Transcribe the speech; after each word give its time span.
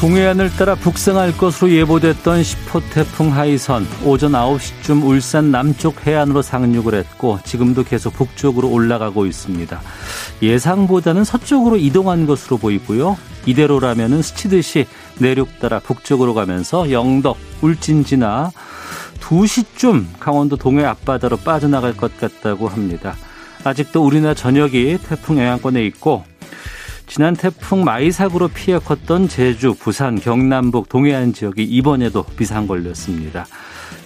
동해안을 0.00 0.48
따라 0.56 0.76
북상할 0.76 1.36
것으로 1.36 1.70
예보됐던 1.72 2.40
10호 2.40 2.80
태풍 2.90 3.34
하이선 3.34 3.86
오전 4.02 4.32
9시쯤 4.32 5.04
울산 5.04 5.50
남쪽 5.50 6.06
해안으로 6.06 6.40
상륙을 6.40 6.94
했고 6.94 7.38
지금도 7.44 7.84
계속 7.84 8.14
북쪽으로 8.14 8.70
올라가고 8.70 9.26
있습니다. 9.26 9.78
예상보다는 10.40 11.24
서쪽으로 11.24 11.76
이동한 11.76 12.26
것으로 12.26 12.56
보이고요. 12.56 13.18
이대로라면 13.44 14.22
스치듯이 14.22 14.86
내륙 15.18 15.58
따라 15.58 15.80
북쪽으로 15.80 16.32
가면서 16.32 16.90
영덕, 16.90 17.36
울진 17.60 18.02
지나 18.02 18.52
2시쯤 19.20 20.06
강원도 20.18 20.56
동해 20.56 20.82
앞바다로 20.86 21.36
빠져나갈 21.36 21.94
것 21.94 22.18
같다고 22.18 22.68
합니다. 22.68 23.16
아직도 23.64 24.02
우리나라 24.02 24.32
전역이 24.32 24.98
태풍 25.06 25.36
영향권에 25.36 25.84
있고 25.84 26.24
지난 27.10 27.34
태풍 27.34 27.82
마이삭으로 27.82 28.46
피해 28.46 28.78
컸던 28.78 29.26
제주, 29.26 29.74
부산, 29.74 30.14
경남북, 30.14 30.88
동해안 30.88 31.32
지역이 31.32 31.64
이번에도 31.64 32.22
비상 32.22 32.68
걸렸습니다. 32.68 33.48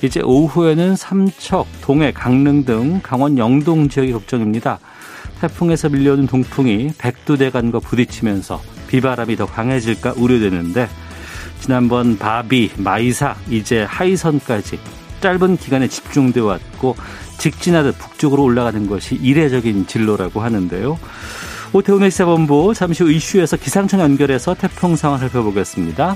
이제 0.00 0.22
오후에는 0.22 0.96
삼척, 0.96 1.66
동해, 1.82 2.12
강릉 2.12 2.64
등 2.64 3.00
강원 3.02 3.36
영동 3.36 3.90
지역이 3.90 4.10
걱정입니다. 4.10 4.78
태풍에서 5.38 5.90
밀려오는 5.90 6.26
동풍이 6.26 6.92
백두대간과 6.96 7.80
부딪히면서 7.80 8.62
비바람이 8.88 9.36
더 9.36 9.45
강해질까 9.45 10.14
우려되는데 10.16 10.88
지난번 11.60 12.16
바비, 12.16 12.70
마이삭, 12.79 13.36
이제 13.51 13.82
하이선까지 13.82 14.79
짧은 15.20 15.59
기간에 15.59 15.88
집중돼 15.88 16.40
왔고 16.40 16.96
직진하듯 17.36 17.98
북쪽으로 17.98 18.42
올라가는 18.45 18.86
것이 18.86 19.14
이례적인 19.14 19.88
진로라고 19.88 20.40
하는데요. 20.40 20.98
오태훈의 21.74 22.12
시사본부 22.12 22.72
잠시 22.72 23.02
후 23.02 23.10
이슈에서 23.10 23.56
기상청 23.56 23.98
연결해서 23.98 24.54
태풍 24.54 24.94
상황 24.94 25.18
살펴보겠습니다. 25.18 26.14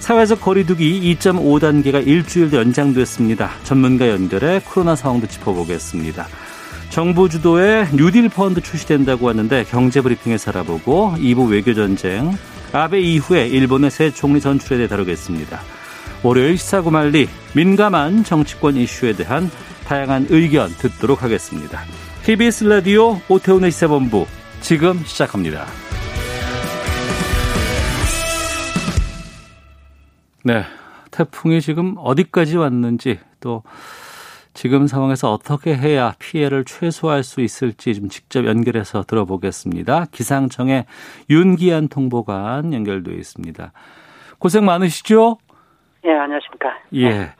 사회적 0.00 0.40
거리두기 0.40 1.14
2.5단계가 1.14 2.04
일주일 2.04 2.50
더 2.50 2.56
연장됐습니다. 2.56 3.50
전문가 3.62 4.08
연결해 4.08 4.62
코로나 4.64 4.96
상황도 4.96 5.28
짚어보겠습니다. 5.28 6.26
정부 6.90 7.28
주도의 7.28 7.86
뉴딜 7.94 8.28
펀드 8.30 8.60
출시된다고 8.60 9.28
하는데 9.28 9.64
경제 9.70 10.00
브리핑에서 10.00 10.50
알아보고 10.50 11.14
2부 11.18 11.52
외교 11.52 11.72
전쟁, 11.72 12.36
아베 12.72 12.98
이후에 13.00 13.46
일본의 13.46 13.92
새 13.92 14.10
총리 14.10 14.40
선출에 14.40 14.76
대해 14.76 14.88
다루겠습니다. 14.88 15.60
월요일 16.24 16.58
시사구말리 16.58 17.28
민감한 17.54 18.24
정치권 18.24 18.76
이슈에 18.76 19.12
대한 19.12 19.52
다양한 19.86 20.26
의견 20.30 20.68
듣도록 20.70 21.22
하겠습니다. 21.22 21.84
KBS 22.24 22.64
라디오 22.64 23.20
오태훈의 23.28 23.70
시사본부 23.70 24.26
지금 24.68 24.94
시작합니다. 25.04 25.64
네. 30.44 30.64
태풍이 31.12 31.60
지금 31.60 31.94
어디까지 31.96 32.56
왔는지 32.56 33.20
또 33.38 33.62
지금 34.54 34.88
상황에서 34.88 35.30
어떻게 35.32 35.72
해야 35.72 36.14
피해를 36.18 36.64
최소화할 36.64 37.22
수 37.22 37.42
있을지 37.42 37.94
좀 37.94 38.08
직접 38.08 38.44
연결해서 38.44 39.04
들어보겠습니다. 39.04 40.06
기상청의 40.10 40.86
윤기한 41.30 41.86
통보관 41.86 42.72
연결되어 42.72 43.14
있습니다. 43.14 43.70
고생 44.40 44.64
많으시죠? 44.64 45.38
예, 46.06 46.10
안녕하십니까. 46.10 46.76
예. 46.96 47.34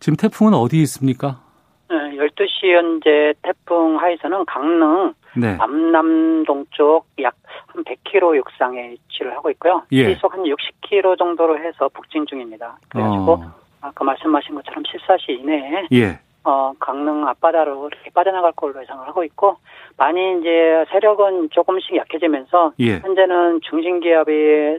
지금 0.00 0.16
태풍은 0.16 0.54
어디 0.54 0.80
있습니까? 0.80 1.42
12시 1.90 2.74
현재 2.74 3.34
태풍 3.42 3.98
하이선은 3.98 4.46
강릉 4.46 5.12
네. 5.40 5.56
남남 5.56 6.44
동쪽 6.44 7.06
약 7.20 7.34
한 7.78 7.84
100km 7.84 8.36
육상에 8.36 8.90
위치를 8.90 9.34
하고 9.36 9.50
있고요. 9.50 9.82
예. 9.92 10.14
시속 10.14 10.32
한 10.32 10.42
60km 10.42 11.18
정도로 11.18 11.58
해서 11.58 11.88
북진 11.88 12.26
중입니다. 12.26 12.78
그래가지고 12.88 13.32
어. 13.32 13.54
아까 13.80 14.04
말씀하신 14.04 14.54
것처럼 14.54 14.82
14시 14.82 15.30
이내에 15.40 15.86
예. 15.92 16.18
어, 16.44 16.72
강릉 16.78 17.26
앞바다로 17.28 17.88
이렇게 17.88 18.10
빠져나갈 18.10 18.52
걸로 18.52 18.80
예상을 18.80 19.06
하고 19.06 19.22
있고 19.24 19.56
많이 19.96 20.38
이제 20.40 20.84
세력은 20.90 21.50
조금씩 21.50 21.96
약해지면서 21.96 22.72
예. 22.80 22.98
현재는 22.98 23.60
중심 23.62 24.00
기압이 24.00 24.78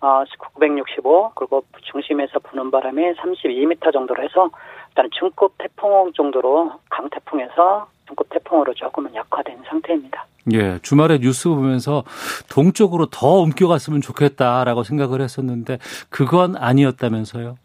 어, 0.00 0.24
965 0.58 1.32
그리고 1.34 1.64
중심에서 1.90 2.38
부는 2.40 2.70
바람이 2.70 3.14
32m 3.14 3.92
정도로 3.92 4.22
해서 4.22 4.50
일단 4.90 5.08
중급 5.12 5.54
태풍 5.58 6.12
정도로 6.14 6.72
강태풍에서 6.90 7.88
중급 8.06 8.28
태풍으로 8.30 8.74
조금은 8.74 9.14
약화된 9.14 9.62
상태입니다. 9.68 10.26
예, 10.52 10.78
주말에 10.80 11.18
뉴스 11.18 11.48
보면서 11.48 12.04
동쪽으로 12.50 13.06
더 13.06 13.40
옮겨갔으면 13.40 14.00
좋겠다라고 14.00 14.84
생각을 14.84 15.20
했었는데 15.20 15.78
그건 16.08 16.56
아니었다면서요? 16.56 17.56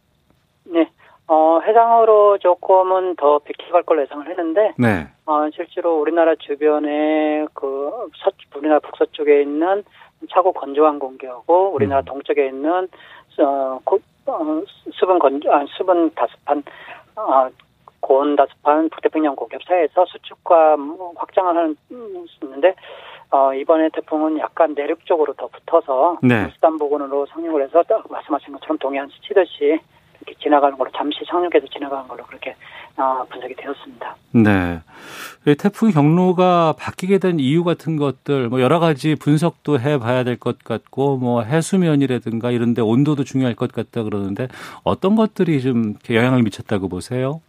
네, 0.66 0.90
어, 1.28 1.59
해상으로 1.59 2.40
조금은 2.40 3.16
더 3.18 3.40
비켜갈 3.40 3.84
걸로 3.84 4.01
예상을 4.01 4.28
했는데, 4.28 4.74
네. 4.78 5.07
어, 5.25 5.47
실제로 5.53 6.01
우리나라 6.01 6.34
주변에 6.35 7.46
그 7.53 7.91
서, 8.24 8.31
우리나라 8.56 8.80
북서쪽에 8.80 9.41
있는 9.44 9.84
차고 10.31 10.53
건조한 10.53 11.00
공기하고 11.00 11.74
우리나라 11.74 12.01
음. 12.01 12.06
동쪽에 12.06 12.47
있는 12.47 12.88
어, 13.40 13.80
고, 13.84 14.00
어, 14.25 14.62
수분 14.94 15.19
건조, 15.19 15.53
아, 15.53 15.66
수분 15.78 16.12
다습한 16.16 16.63
어, 17.16 17.50
고온 18.01 18.35
다습한 18.35 18.89
북태평양 18.89 19.35
고기압 19.35 19.62
사이에서 19.63 20.06
수축과 20.06 20.75
뭐 20.78 21.13
확장을 21.16 21.56
하는 21.56 21.75
있는데 22.44 22.75
어, 23.29 23.53
이번에 23.53 23.89
태풍은 23.94 24.39
약간 24.39 24.73
내륙 24.73 25.06
쪽으로 25.06 25.34
더 25.34 25.47
붙어서 25.47 26.17
네. 26.22 26.50
수단 26.53 26.78
부근으로 26.78 27.25
상륙을 27.28 27.63
해서 27.63 27.84
말씀하신 28.09 28.53
것처럼 28.53 28.78
동해안 28.78 29.07
스치듯이 29.07 29.79
이렇게 30.23 30.39
지나가는 30.44 30.78
걸로 30.78 30.91
잠시 30.91 31.19
상륙해서 31.25 31.66
지나가는 31.73 32.07
걸로 32.07 32.23
그렇게 32.25 32.56
어, 32.97 33.23
분석이 33.29 33.56
되었습니다. 33.56 34.16
네. 34.33 34.79
태풍 35.57 35.91
경로가 35.91 36.75
바뀌게 36.78 37.19
된 37.19 37.39
이유 37.39 37.63
같은 37.63 37.95
것들 37.95 38.50
뭐 38.50 38.62
여러 38.62 38.79
가지 38.79 39.16
분석도 39.16 39.79
해봐야 39.79 40.23
될 40.23 40.38
것 40.38 40.59
같고 40.63 41.18
뭐 41.18 41.41
해수면이라든가 41.41 42.51
이런데 42.51 42.81
온도도 42.81 43.23
중요할 43.23 43.56
것 43.56 43.72
같다 43.72 44.03
그러는데 44.03 44.47
어떤 44.83 45.16
것들이 45.16 45.62
좀 45.62 45.95
영향을 46.09 46.44
미쳤다고 46.44 46.89
보세요? 46.89 47.41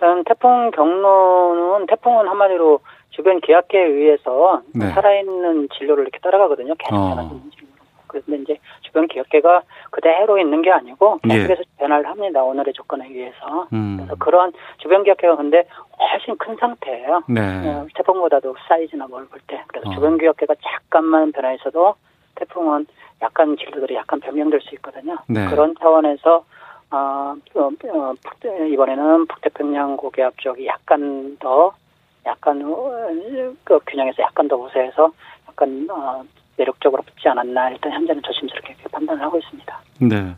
일단 0.00 0.22
태풍 0.24 0.70
경로는 0.70 1.86
태풍은 1.86 2.28
한마디로 2.28 2.78
주변 3.10 3.40
기압계에 3.40 3.82
의해서 3.84 4.62
네. 4.72 4.86
살아있는 4.90 5.68
진로를 5.76 6.04
이렇게 6.04 6.18
따라가거든요. 6.20 6.74
계속 6.78 6.94
어. 6.94 7.08
살아있는 7.10 7.50
진로. 7.50 7.68
그런데 8.06 8.36
이제 8.42 8.58
주변 8.82 9.06
기압계가 9.08 9.62
그대로 9.90 10.38
있는 10.38 10.62
게 10.62 10.70
아니고 10.70 11.18
계속해서 11.28 11.60
예. 11.60 11.64
변화를 11.78 12.06
합니다. 12.08 12.42
오늘의 12.44 12.72
조건에 12.74 13.06
의해서. 13.08 13.66
음. 13.72 13.96
그래서 13.98 14.14
그런 14.20 14.52
주변 14.78 15.02
기압계가 15.02 15.34
근데 15.36 15.64
훨씬 15.98 16.38
큰 16.38 16.56
상태예요. 16.56 17.22
네. 17.28 17.68
어, 17.68 17.86
태풍보다도 17.96 18.54
사이즈나 18.68 19.06
뭘 19.08 19.26
볼 19.28 19.40
때. 19.48 19.60
그래서 19.66 19.90
어. 19.90 19.94
주변 19.94 20.16
기압계가 20.16 20.54
잠깐만 20.62 21.32
변화해서도 21.32 21.94
태풍은 22.36 22.86
약간 23.20 23.56
진로들이 23.58 23.96
약간 23.96 24.20
변경될 24.20 24.60
수 24.60 24.74
있거든요. 24.76 25.18
네. 25.28 25.44
그런 25.46 25.74
차원에서 25.80 26.44
어, 26.90 27.34
어, 27.54 27.60
어 27.60 28.14
이번에는 28.72 29.26
북태평양 29.26 29.96
고기압 29.96 30.38
쪽이 30.38 30.66
약간 30.66 31.36
더 31.38 31.72
약간 32.26 32.62
어, 32.64 32.90
그 33.64 33.78
균형에서 33.86 34.22
약간 34.22 34.48
더 34.48 34.56
우세해서 34.56 35.12
약간 35.48 35.86
어, 35.90 36.22
매력적으로 36.56 37.02
붙지 37.02 37.28
않았나 37.28 37.70
일단 37.70 37.92
현재는 37.92 38.22
조심스럽게 38.22 38.76
판단을 38.90 39.22
하고 39.22 39.38
있습니다. 39.38 39.80
네. 40.00 40.34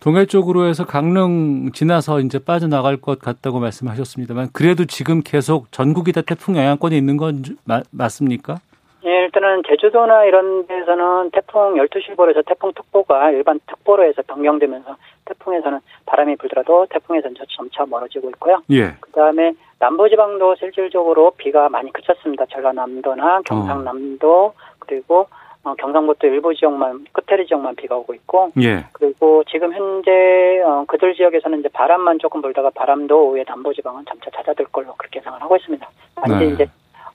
동해 0.00 0.26
쪽으로 0.26 0.66
해서 0.66 0.84
강릉 0.84 1.72
지나서 1.72 2.20
이제 2.20 2.38
빠져나갈 2.38 2.96
것 2.96 3.18
같다고 3.18 3.60
말씀하셨습니다만 3.60 4.48
그래도 4.52 4.84
지금 4.84 5.22
계속 5.22 5.70
전국이 5.72 6.12
다 6.12 6.22
태풍 6.22 6.56
영향권이 6.56 6.96
있는 6.96 7.16
건 7.16 7.42
마, 7.64 7.82
맞습니까? 7.90 8.60
예, 9.04 9.10
일단은 9.24 9.62
제주도나 9.66 10.24
이런 10.24 10.66
데서는 10.66 11.30
태풍 11.30 11.74
12시보로해서 11.74 12.44
태풍 12.46 12.72
특보가 12.72 13.30
일반 13.30 13.58
특보로 13.66 14.04
해서 14.04 14.22
변경되면서 14.26 14.96
태풍에서는 15.24 15.80
바람이 16.06 16.36
불더라도 16.36 16.86
태풍에서는 16.90 17.36
점차 17.48 17.86
멀어지고 17.86 18.28
있고요. 18.30 18.62
예. 18.70 18.92
그다음에 19.00 19.52
남부지방도 19.78 20.56
실질적으로 20.56 21.32
비가 21.36 21.68
많이 21.68 21.92
그쳤습니다. 21.92 22.44
전라남도나 22.46 23.42
경상남도 23.46 24.44
어. 24.44 24.54
그리고 24.80 25.28
어, 25.62 25.74
경상북도 25.74 26.26
일부 26.26 26.54
지역만 26.54 27.04
끝에리 27.12 27.46
지역만 27.46 27.76
비가 27.76 27.96
오고 27.96 28.14
있고 28.14 28.50
예. 28.62 28.86
그리고 28.92 29.44
지금 29.44 29.72
현재 29.72 30.62
어, 30.64 30.84
그들 30.88 31.14
지역에서는 31.14 31.60
이제 31.60 31.68
바람만 31.68 32.18
조금 32.18 32.40
불다가 32.40 32.70
바람도 32.70 33.26
오후에 33.26 33.44
남부지방은 33.46 34.04
점차 34.06 34.30
잦아들 34.30 34.66
걸로 34.66 34.94
그렇게 34.96 35.20
예상을 35.20 35.40
하고 35.40 35.56
있습니다. 35.56 35.86
단지 36.16 36.46
네. 36.46 36.52
이제 36.52 36.66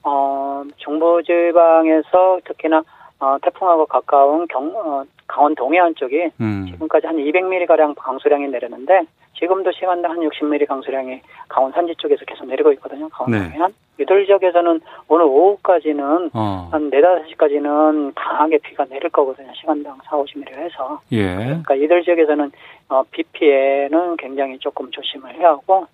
어, 0.05 0.63
중부지방에서 0.77 2.39
특히나 2.45 2.83
어, 3.19 3.37
태풍하고 3.41 3.85
가까운 3.85 4.47
경, 4.47 4.71
어, 4.75 5.03
강원 5.27 5.55
동해안 5.55 5.95
쪽이 5.95 6.29
음. 6.39 6.67
지금까지 6.69 7.07
한 7.07 7.17
200mm 7.17 7.65
가량 7.67 7.95
강수량이 7.95 8.47
내렸는데 8.47 9.01
지금도 9.37 9.71
시간당 9.71 10.11
한 10.11 10.19
60mm 10.19 10.67
강수량이 10.67 11.21
강원 11.49 11.71
산지 11.71 11.95
쪽에서 11.97 12.23
계속 12.25 12.45
내리고 12.45 12.71
있거든요. 12.73 13.09
강원 13.09 13.31
네. 13.31 13.49
동해안. 13.49 13.73
이들 13.99 14.25
지역에서는 14.25 14.81
오늘 15.07 15.25
오후까지는 15.25 16.29
어. 16.33 16.69
한 16.71 16.89
4, 16.89 16.97
5시까지는 16.97 18.11
강하게 18.13 18.57
비가 18.59 18.85
내릴 18.85 19.09
거거든요. 19.09 19.51
시간당 19.55 19.97
4, 20.05 20.17
50mm 20.17 20.49
해서. 20.49 20.99
예. 21.13 21.35
그러니까 21.35 21.75
이들 21.75 22.03
지역에서는 22.03 22.51
어, 22.89 23.03
비 23.11 23.23
피해는 23.23 24.17
굉장히 24.17 24.59
조금 24.59 24.91
조심을 24.91 25.35
해야 25.35 25.49
하고 25.49 25.87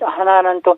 하나는 0.00 0.60
또 0.62 0.76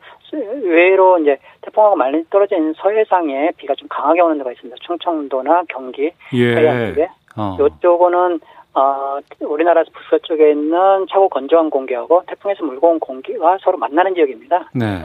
외로 0.62 1.18
이제 1.18 1.38
태풍하고 1.60 1.96
많이 1.96 2.24
떨어진 2.30 2.72
서해상에 2.76 3.50
비가 3.56 3.74
좀 3.74 3.88
강하게 3.88 4.20
오는 4.22 4.38
데가 4.38 4.52
있습니다. 4.52 4.76
충청도나 4.80 5.64
경기 5.68 6.10
예. 6.32 6.56
해안 6.56 6.94
쪽에. 6.94 7.08
어. 7.36 7.56
이쪽은 7.60 8.40
어, 8.74 9.20
우리나라 9.40 9.84
북서쪽에 9.84 10.50
있는 10.50 11.06
차고 11.08 11.28
건조한 11.28 11.70
공기하고 11.70 12.24
태풍에서 12.26 12.64
물고 12.64 12.90
온 12.90 12.98
공기가 12.98 13.56
서로 13.62 13.78
만나는 13.78 14.14
지역입니다. 14.14 14.70
네. 14.74 15.02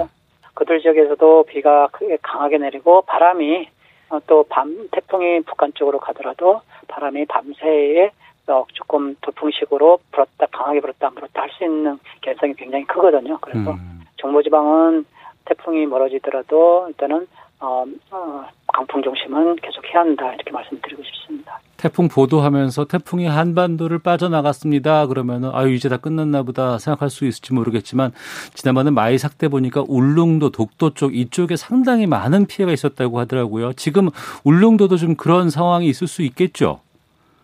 그들 0.55 0.81
지역에서도 0.81 1.43
비가 1.43 1.87
크게 1.91 2.17
강하게 2.21 2.57
내리고 2.57 3.01
바람이 3.03 3.69
어, 4.09 4.19
또밤 4.25 4.89
태풍이 4.91 5.41
북한 5.41 5.71
쪽으로 5.75 5.99
가더라도 5.99 6.61
바람이 6.87 7.25
밤새에 7.27 8.11
어, 8.49 8.65
조금 8.73 9.15
돌풍식으로 9.21 9.99
불었다 10.11 10.47
강하게 10.51 10.81
불었다 10.81 11.07
안 11.07 11.15
불었다 11.15 11.41
할 11.41 11.49
수 11.57 11.63
있는 11.63 11.99
개성이 12.21 12.53
굉장히 12.55 12.85
크거든요. 12.85 13.37
그래서 13.41 13.71
음. 13.71 14.01
정보지방은 14.17 15.05
태풍이 15.45 15.85
멀어지더라도 15.85 16.85
일단은 16.89 17.27
어, 17.61 17.83
어, 18.11 18.45
강풍 18.73 19.01
중심은 19.03 19.57
계속 19.57 19.83
해야 19.85 20.01
한다 20.01 20.33
이렇게 20.33 20.51
말씀드리고 20.51 21.03
싶습니다. 21.03 21.59
태풍 21.75 22.07
보도하면서 22.07 22.85
태풍이 22.85 23.25
한반도를 23.27 23.99
빠져나갔습니다. 23.99 25.07
그러면은 25.07 25.49
아유 25.53 25.73
이제 25.73 25.89
다 25.89 25.97
끝났나 25.97 26.43
보다 26.43 26.77
생각할 26.77 27.09
수 27.09 27.25
있을지 27.25 27.53
모르겠지만 27.53 28.11
지난번에 28.53 28.91
마이삭 28.91 29.37
때 29.37 29.47
보니까 29.49 29.83
울릉도 29.87 30.51
독도 30.51 30.93
쪽 30.93 31.15
이쪽에 31.15 31.55
상당히 31.55 32.05
많은 32.07 32.45
피해가 32.45 32.71
있었다고 32.71 33.19
하더라고요. 33.19 33.73
지금 33.73 34.09
울릉도도 34.45 34.97
좀 34.97 35.15
그런 35.15 35.49
상황이 35.49 35.87
있을 35.87 36.07
수 36.07 36.21
있겠죠. 36.21 36.79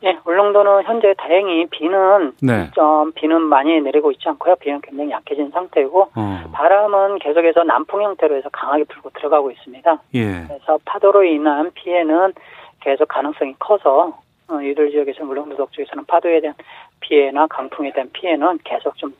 네, 0.05 0.19
울릉도는 0.23 0.83
현재 0.83 1.15
다행히 1.17 1.65
비는 1.65 2.33
네. 2.39 2.69
좀 2.75 3.11
비는 3.13 3.41
많이 3.41 3.81
내리고 3.81 4.11
있지 4.11 4.29
않고요. 4.29 4.53
비는 4.57 4.79
굉장히 4.81 5.09
약해진 5.09 5.49
상태이고 5.49 6.11
어. 6.15 6.43
바람은 6.53 7.17
계속해서 7.17 7.63
남풍 7.63 8.03
형태로 8.03 8.35
해서 8.35 8.47
강하게 8.49 8.83
불고 8.83 9.09
들어가고 9.09 9.49
있습니다. 9.49 9.97
예. 10.13 10.43
그래서 10.47 10.77
파도로 10.85 11.23
인한 11.23 11.71
피해는 11.73 12.33
계속 12.81 13.07
가능성이 13.07 13.55
커서 13.57 14.19
어, 14.47 14.61
이들 14.61 14.91
지역에서 14.91 15.23
울릉도 15.23 15.55
독쪽에서는 15.55 16.05
파도에 16.05 16.39
대한 16.39 16.55
피해나 16.99 17.47
강풍에 17.47 17.91
대한 17.91 18.07
피해는 18.13 18.59
계속 18.63 18.95
좀 18.97 19.09
어, 19.09 19.15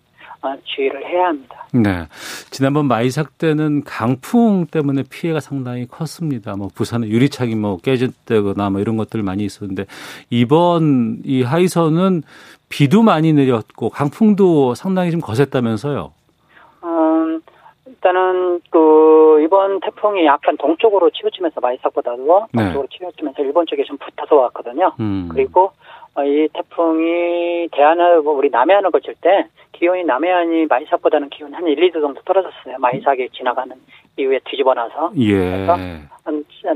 주의를 0.64 1.06
해야 1.06 1.28
합니다. 1.28 1.66
네. 1.74 2.08
지난번 2.52 2.86
마이삭 2.86 3.38
때는 3.38 3.84
강풍 3.84 4.66
때문에 4.66 5.04
피해가 5.10 5.40
상당히 5.40 5.88
컸습니다. 5.88 6.56
뭐 6.56 6.70
부산에 6.74 7.08
유리창이 7.08 7.56
뭐 7.56 7.78
깨졌다거나 7.78 8.70
뭐 8.70 8.82
이런 8.82 8.98
것들 8.98 9.22
많이 9.24 9.44
있었는데 9.44 9.86
이번 10.30 11.22
이 11.24 11.44
하이선은 11.44 12.24
비도 12.70 13.04
많이 13.04 13.34
내렸고 13.34 13.90
강풍도 13.90 14.76
상당히 14.76 15.12
좀 15.12 15.22
거셌다면서요. 15.22 16.12
음, 16.84 17.42
일단은 17.86 18.62
그 18.70 19.42
이번 19.44 19.80
태풍이 19.80 20.26
약간 20.26 20.58
동쪽으로 20.58 21.10
치우치면서 21.12 21.62
마이삭보다도 21.62 22.48
네. 22.54 22.64
동쪽으로 22.64 22.88
치우치면서 22.92 23.42
일본 23.44 23.66
쪽에 23.68 23.84
좀 23.84 23.98
붙어서 23.98 24.36
왔거든요. 24.36 24.94
음. 25.00 25.30
그리고 25.32 25.66
어, 25.66 25.74
이 26.24 26.48
태풍이 26.54 27.68
대안을 27.72 28.22
뭐 28.22 28.34
우리 28.34 28.50
남해안을 28.50 28.92
거칠 28.92 29.16
때 29.20 29.48
기온이 29.74 30.04
남해안이 30.06 30.68
마이삭보다는 30.68 31.30
기온이 31.30 31.54
한 31.54 31.68
1, 31.68 31.76
2도 31.92 32.00
정도 32.02 32.22
떨어졌어요. 32.22 32.78
마이삭이 32.80 33.30
지나가는 33.32 33.76
이후에 34.18 34.40
뒤집어 34.46 34.74
놔서. 34.74 35.12
예. 35.20 35.36
그래서 35.36 35.76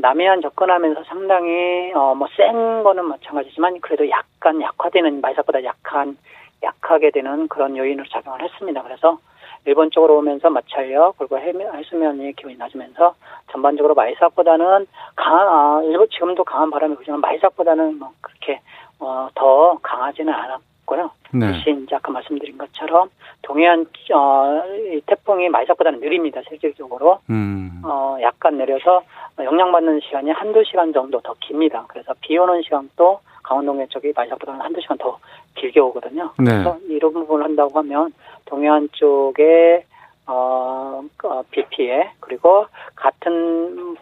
남해안 0.01 0.41
접근하면서 0.41 1.03
상당히 1.05 1.91
어 1.95 2.13
뭐 2.13 2.27
센 2.35 2.83
거는 2.83 3.05
마찬가지지만 3.05 3.79
그래도 3.79 4.09
약간 4.09 4.61
약화되는 4.61 5.21
마이삭보다 5.21 5.63
약한 5.63 6.17
약하게 6.61 7.11
되는 7.11 7.47
그런 7.47 7.77
요인으로 7.77 8.05
작용을 8.09 8.41
했습니다. 8.41 8.83
그래서 8.83 9.17
일본 9.65 9.91
쪽으로 9.91 10.17
오면서 10.17 10.49
마찰력 10.49 11.17
그리고 11.17 11.37
해수면이 11.39 12.33
기온이 12.33 12.57
낮으면서 12.57 13.15
전반적으로 13.51 13.93
마이삭보다는 13.95 14.87
강한 15.15 15.47
아, 15.47 15.81
일본 15.85 16.07
지금도 16.09 16.43
강한 16.43 16.69
바람이 16.69 16.95
불지만 16.95 17.21
마이삭보다는 17.21 17.99
뭐 17.99 18.11
그렇게 18.21 18.59
어, 18.99 19.29
더 19.35 19.77
강하지는 19.81 20.31
않았고요. 20.33 21.11
네. 21.33 21.51
대신 21.51 21.87
아까 21.91 22.11
말씀드린 22.11 22.57
것처럼 22.57 23.09
동해안 23.41 23.85
어, 24.13 24.63
이 24.93 25.01
태풍이 25.05 25.49
마이삭보다는 25.49 25.99
느립니다. 25.99 26.41
실질적으로 26.47 27.19
음. 27.29 27.81
어, 27.83 28.17
약간 28.21 28.57
내려서 28.57 29.03
영향받는 29.37 30.01
시간이 30.01 30.31
한두 30.31 30.63
시간 30.65 30.91
정도 30.91 31.21
더 31.21 31.33
깁니다. 31.39 31.85
그래서 31.87 32.13
비 32.21 32.37
오는 32.37 32.61
시간도 32.61 33.21
강원동해 33.43 33.87
쪽이 33.87 34.13
마이삭보다는 34.15 34.61
한두 34.61 34.81
시간 34.81 34.97
더 34.97 35.17
길게 35.55 35.79
오거든요. 35.79 36.31
네. 36.37 36.51
그래서 36.51 36.77
이런 36.87 37.13
부분을 37.13 37.45
한다고 37.45 37.77
하면 37.79 38.13
동해안 38.45 38.89
쪽에 38.91 39.85
어, 40.27 41.01
어, 41.23 41.43
비 41.49 41.65
피해 41.69 42.11
그리고 42.19 42.67
같은 42.95 43.95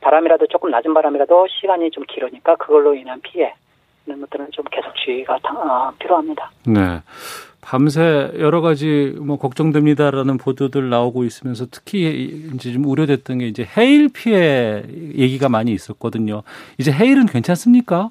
바람이라도 0.00 0.46
조금 0.48 0.70
낮은 0.70 0.92
바람이라도 0.94 1.48
시간이 1.48 1.90
좀 1.90 2.04
길으니까 2.06 2.56
그걸로 2.56 2.94
인한 2.94 3.20
피해 3.22 3.54
이런 4.06 4.20
것들은 4.20 4.48
좀 4.52 4.64
계속 4.70 4.94
주의가 5.04 5.34
어, 5.34 5.92
필요합니다. 5.98 6.50
네. 6.66 7.00
밤새 7.60 8.32
여러 8.38 8.60
가지 8.60 9.14
뭐 9.20 9.38
걱정됩니다라는 9.38 10.36
보도들 10.36 10.90
나오고 10.90 11.24
있으면서 11.24 11.66
특히 11.70 12.42
이제 12.54 12.72
좀 12.72 12.84
우려됐던 12.84 13.38
게 13.38 13.46
이제 13.46 13.64
해일 13.76 14.08
피해 14.12 14.82
얘기가 15.16 15.48
많이 15.48 15.70
있었거든요. 15.72 16.42
이제 16.78 16.90
해일은 16.90 17.26
괜찮습니까? 17.26 18.10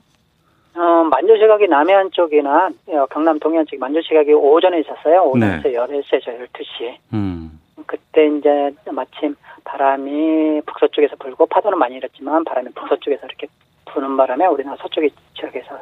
어, 0.74 0.80
만조 1.04 1.36
시각이 1.36 1.68
남해안 1.68 2.12
쪽이나 2.12 2.70
어, 2.88 3.06
경남 3.08 3.40
동해안 3.40 3.66
쪽 3.68 3.78
만조 3.78 4.02
시각이 4.02 4.32
오전에 4.32 4.80
있었어요. 4.80 5.24
오전에서 5.24 5.68
네. 5.68 5.74
11시에서 5.76 6.28
12시. 6.28 6.96
음. 7.14 7.60
그때 7.86 8.28
이제 8.28 8.72
마침 8.92 9.36
바람이 9.66 10.62
북서쪽에서 10.66 11.18
불고 11.18 11.46
파도는 11.46 11.78
많이 11.78 11.96
일었지만 11.96 12.46
바람이 12.46 12.70
북서쪽에서 12.74 13.26
이렇게 13.26 13.48
부는 13.86 14.18
바람에 14.18 14.46
우리나라 14.46 14.78
서쪽 14.82 15.04
지역에서 15.36 15.80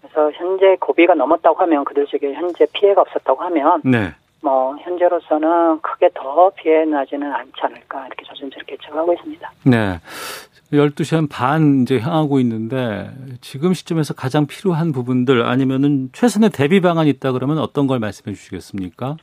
그래서 0.00 0.32
현재 0.32 0.76
고비가 0.80 1.14
넘었다고 1.14 1.58
하면 1.60 1.84
그들 1.84 2.06
쪽에 2.06 2.32
현재 2.32 2.66
피해가 2.72 3.02
없었다고 3.02 3.42
하면 3.42 3.82
네. 3.84 4.12
뭐 4.42 4.74
현재로서는 4.78 5.80
크게 5.82 6.10
더 6.14 6.50
피해 6.56 6.84
나지는 6.84 7.30
않지 7.32 7.52
않을까 7.62 8.06
이렇게 8.06 8.24
조심스럽게 8.24 8.72
예측하고 8.74 9.12
있습니다. 9.12 9.52
네. 9.66 10.00
12시 10.72 11.16
한반 11.16 11.82
이제 11.82 11.98
향하고 11.98 12.38
있는데 12.40 13.10
지금 13.40 13.74
시점에서 13.74 14.14
가장 14.14 14.46
필요한 14.46 14.92
부분들 14.92 15.42
아니면은 15.42 16.10
최선의 16.12 16.50
대비 16.50 16.80
방안이 16.80 17.10
있다 17.10 17.32
그러면 17.32 17.58
어떤 17.58 17.86
걸 17.86 17.98
말씀해 17.98 18.34
주시겠습니까? 18.34 19.16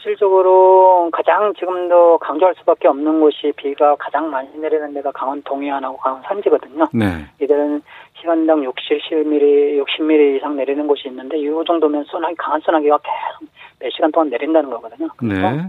실질적으로 0.00 1.10
가장 1.12 1.52
지금도 1.54 2.18
강조할 2.18 2.54
수밖에 2.58 2.88
없는 2.88 3.20
곳이 3.20 3.52
비가 3.56 3.94
가장 3.96 4.30
많이 4.30 4.48
내리는 4.58 4.92
데가 4.94 5.12
강원 5.12 5.42
동해안하고 5.42 5.96
강원 5.98 6.22
산지거든요. 6.22 6.88
네. 6.92 7.06
이들은 7.40 7.82
시간당 8.18 8.64
60, 8.64 8.74
70mm, 8.76 9.84
60mm 9.84 10.36
이상 10.36 10.56
내리는 10.56 10.86
곳이 10.86 11.08
있는데 11.08 11.38
이 11.38 11.48
정도면 11.66 12.04
소나기, 12.04 12.34
강한 12.36 12.60
소나기가 12.60 12.98
계속 12.98 13.50
몇 13.78 13.90
시간 13.90 14.10
동안 14.12 14.30
내린다는 14.30 14.70
거거든요. 14.70 15.08
네. 15.22 15.62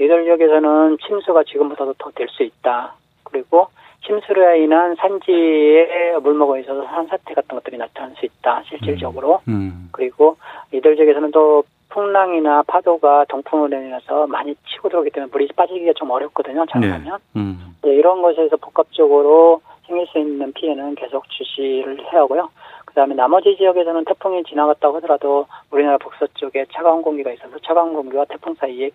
이들 0.00 0.24
지역에서는 0.24 0.98
침수가 1.06 1.44
지금보다도 1.44 1.94
더 1.98 2.10
될 2.12 2.26
수 2.28 2.42
있다. 2.42 2.94
그리고 3.24 3.68
침수로 4.06 4.54
인한 4.56 4.94
산지에 4.96 6.16
물먹어 6.22 6.58
있어서 6.60 6.84
산사태 6.86 7.34
같은 7.34 7.48
것들이 7.56 7.76
나타날 7.76 8.14
수 8.16 8.24
있다. 8.24 8.62
실질적으로. 8.66 9.40
음. 9.48 9.52
음. 9.52 9.88
그리고 9.92 10.36
이들 10.72 10.96
지역에서는 10.96 11.30
또 11.32 11.64
풍랑이나 11.90 12.62
파도가 12.62 13.26
동풍으로 13.28 13.76
인해서 13.76 14.26
많이 14.26 14.54
치고 14.68 14.88
들어오기 14.88 15.10
때문에 15.10 15.30
물이 15.30 15.48
빠지기가 15.54 15.92
좀 15.96 16.10
어렵거든요. 16.10 16.64
잘하면. 16.66 17.18
네. 17.34 17.40
음. 17.40 17.76
네, 17.82 17.94
이런 17.94 18.22
것에서 18.22 18.56
복합적으로 18.56 19.60
생길 19.86 20.06
수 20.06 20.18
있는 20.18 20.52
피해는 20.52 20.94
계속 20.94 21.28
주시를 21.28 22.00
해야 22.12 22.22
하고요. 22.22 22.48
그다음에 22.86 23.14
나머지 23.14 23.56
지역에서는 23.56 24.04
태풍이 24.04 24.42
지나갔다고 24.44 24.96
하더라도 24.96 25.46
우리나라 25.70 25.98
북서쪽에 25.98 26.66
차가운 26.72 27.02
공기가 27.02 27.30
있어서 27.32 27.56
차가운 27.64 27.92
공기와 27.92 28.24
태풍 28.24 28.54
사이에 28.54 28.90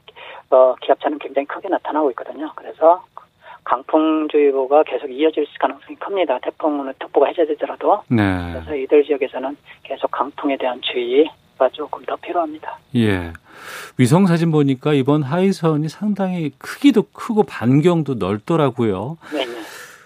어, 0.50 0.76
기압차는 0.82 1.20
굉장히 1.20 1.46
크게 1.46 1.70
나타나고 1.70 2.10
있거든요. 2.12 2.52
그래서 2.56 3.04
강풍주의보가 3.64 4.84
계속 4.84 5.10
이어질 5.10 5.48
가능성이 5.60 5.96
큽니다. 5.96 6.40
태풍은 6.40 6.94
특보가 7.00 7.28
해제되더라도. 7.28 8.04
네. 8.10 8.24
그래서 8.54 8.76
이들 8.76 9.04
지역에서는 9.06 9.58
계속 9.84 10.12
강풍에 10.12 10.58
대한 10.58 10.80
주의 10.82 11.30
가 11.58 11.70
조금 11.70 12.04
더 12.06 12.16
필요합니다. 12.18 12.78
예. 12.96 13.32
위성 13.98 14.26
사진 14.26 14.52
보니까 14.52 14.94
이번 14.94 15.24
하이선이 15.24 15.88
상당히 15.90 16.52
크기도 16.58 17.04
크고 17.14 17.44
반경도 17.44 18.16
넓더라고요. 18.16 19.18
네. 19.34 19.46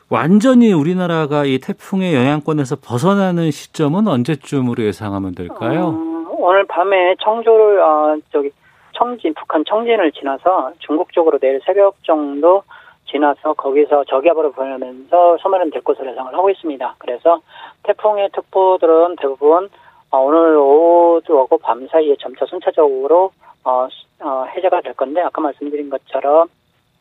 완전히 0.09 0.73
우리나라가 0.73 1.45
이 1.45 1.59
태풍의 1.59 2.15
영향권에서 2.15 2.77
벗어나는 2.83 3.51
시점은 3.51 4.07
언제쯤으로 4.07 4.83
예상하면 4.83 5.35
될까요? 5.35 5.87
어, 5.87 6.35
오늘 6.37 6.65
밤에 6.65 7.15
청주를 7.19 7.79
어, 7.79 8.17
저기 8.31 8.51
청진 8.93 9.33
북한 9.35 9.63
청진을 9.65 10.11
지나서 10.11 10.73
중국 10.79 11.13
쪽으로 11.13 11.37
내일 11.39 11.59
새벽 11.65 12.03
정도 12.03 12.63
지나서 13.05 13.53
거기서 13.53 14.03
저기압으로 14.05 14.51
보내면서 14.51 15.37
소멸은 15.39 15.71
될 15.71 15.83
것으로 15.83 16.11
예상을 16.11 16.33
하고 16.33 16.49
있습니다. 16.49 16.95
그래서 16.97 17.41
태풍의 17.83 18.29
특보들은 18.33 19.15
대부분 19.19 19.65
어, 19.65 19.69
오늘 20.11 20.57
오후하고 20.57 21.57
밤 21.59 21.87
사이에 21.87 22.15
점차 22.19 22.45
순차적으로 22.45 23.31
어, 23.63 23.87
어, 24.21 24.45
해제가 24.55 24.81
될 24.81 24.93
건데 24.93 25.21
아까 25.21 25.41
말씀드린 25.41 25.89
것처럼 25.89 26.47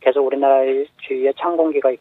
계속 0.00 0.26
우리나라의 0.26 0.86
주위에 1.02 1.32
찬 1.38 1.56
공기가 1.56 1.90
있 1.90 2.00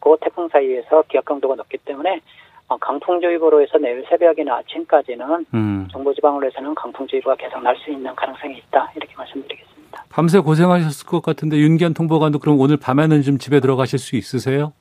고 0.00 0.16
태풍 0.16 0.48
사이에서 0.48 1.02
기압 1.08 1.24
강도가 1.26 1.54
높기 1.54 1.76
때문에 1.78 2.20
어, 2.68 2.76
강풍주의보로 2.78 3.60
해서 3.60 3.76
내일 3.78 4.02
새벽이나 4.08 4.56
아침까지는 4.56 5.44
음. 5.52 5.88
정부지방으로 5.92 6.46
해서는 6.46 6.74
강풍주의보가 6.74 7.36
계속 7.36 7.60
날 7.62 7.76
수 7.76 7.90
있는 7.90 8.14
가능성이 8.14 8.56
있다 8.58 8.90
이렇게 8.96 9.12
말씀드리겠습니다. 9.16 10.04
밤새 10.08 10.38
고생하셨을 10.38 11.06
것 11.06 11.20
같은데 11.22 11.58
윤기현 11.58 11.92
통보관도 11.94 12.38
그럼 12.38 12.58
오늘 12.60 12.78
밤에는 12.78 13.20
좀 13.22 13.36
집에 13.38 13.60
들어가실 13.60 13.98
수 13.98 14.16
있으세요? 14.16 14.72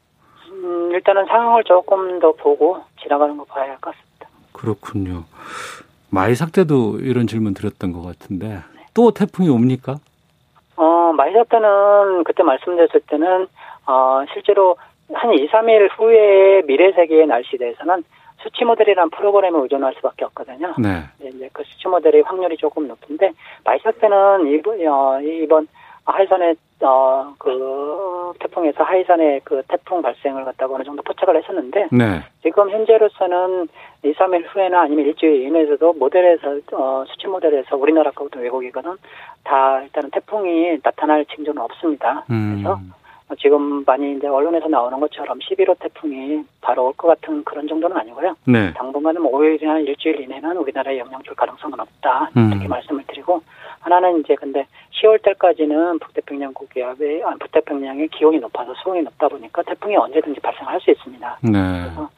음, 0.50 0.92
일단은 0.94 1.26
상황을 1.26 1.64
조금 1.66 2.20
더 2.20 2.32
보고 2.34 2.78
지나가는 3.02 3.36
거 3.36 3.44
봐야 3.46 3.64
할 3.72 3.78
것 3.82 3.92
같습니다. 3.92 4.09
그렇군요. 4.60 5.24
마이삭 6.12 6.52
때도 6.52 7.00
이런 7.00 7.28
질문 7.28 7.54
드렸던 7.54 7.94
것 7.94 8.02
같은데 8.02 8.48
네. 8.48 8.60
또 8.94 9.12
태풍이 9.12 9.48
옵니까? 9.50 9.98
어, 10.76 11.14
마이삭 11.14 11.50
때는 11.50 12.24
그때 12.26 12.44
말씀드렸을 12.44 13.02
때는 13.08 13.48
어, 13.86 14.24
실제로 14.34 14.76
한 15.14 15.34
2, 15.34 15.48
3일 15.48 15.90
후에 15.98 16.64
미래 16.66 16.92
세계의 16.92 17.28
날씨에 17.28 17.58
대해서는 17.58 18.04
수치 18.42 18.64
모델이란 18.64 19.10
프로그램에 19.10 19.58
의존할 19.60 19.94
수밖에 19.96 20.26
없거든요. 20.26 20.74
네. 20.78 21.04
이제 21.22 21.50
그 21.52 21.64
수치 21.66 21.88
모델의 21.88 22.24
확률이 22.24 22.56
조금 22.58 22.88
높은데 22.88 23.32
마이삭 23.66 24.00
때는 24.00 24.48
이번 24.48 24.88
어, 24.88 25.22
이번 25.22 25.68
하이산의 26.06 26.56
어, 26.82 27.34
그 27.38 28.34
태풍에서 28.40 28.84
하이산의 28.84 29.42
그 29.44 29.62
태풍 29.68 30.02
발생을 30.02 30.46
갖다가 30.46 30.76
어느 30.76 30.84
정도 30.84 31.02
포착을 31.04 31.36
했었는데 31.36 31.90
네. 31.92 32.24
지금 32.42 32.70
현재로서는 32.70 33.68
2, 34.04 34.14
3일 34.14 34.46
후에나 34.48 34.82
아니면 34.82 35.06
일주일 35.08 35.44
이내에서도 35.48 35.94
모델에서 35.94 36.60
어, 36.72 37.04
수치 37.08 37.28
모델에서 37.28 37.76
우리나라 37.76 38.12
거든 38.12 38.42
외국이거든 38.42 38.96
다 39.44 39.82
일단은 39.82 40.10
태풍이 40.12 40.80
나타날 40.84 41.26
징조는 41.26 41.62
없습니다. 41.62 42.24
음. 42.32 42.54
그래서 42.64 42.80
지금 43.40 43.84
많이 43.86 44.16
이제 44.16 44.28
언론에서 44.28 44.68
나오는 44.70 45.00
것처럼 45.00 45.38
11호 45.40 45.78
태풍이 45.80 46.44
바로 46.62 46.88
올 46.88 46.94
것 46.94 47.08
같은 47.10 47.44
그런 47.44 47.68
정도는 47.68 47.96
아니고요. 47.98 48.36
네. 48.48 48.74
당분간은 48.74 49.22
5일이나 49.22 49.66
뭐 49.66 49.80
일주일 49.80 50.22
이내는 50.22 50.58
우리나라에 50.58 50.98
영향 50.98 51.22
줄 51.24 51.36
가능성은 51.36 51.80
없다. 51.80 52.32
음. 52.38 52.52
이렇게 52.52 52.68
말씀을 52.68 53.04
드리고 53.08 53.42
하나는 53.80 54.20
이제 54.20 54.36
근데 54.36 54.66
10월 55.02 55.22
달까지는 55.22 56.00
북태평양 56.00 56.54
고기압의 56.54 57.24
아, 57.24 57.36
북태평양의 57.40 58.10
기온이 58.10 58.40
높아서 58.40 58.74
수온이 58.84 59.02
높다 59.04 59.28
보니까 59.28 59.62
태풍이 59.64 59.96
언제든지 59.96 60.40
발생할 60.40 60.80
수 60.82 60.92
있습니다. 60.92 61.40
네. 61.44 61.52
그래서 61.52 62.10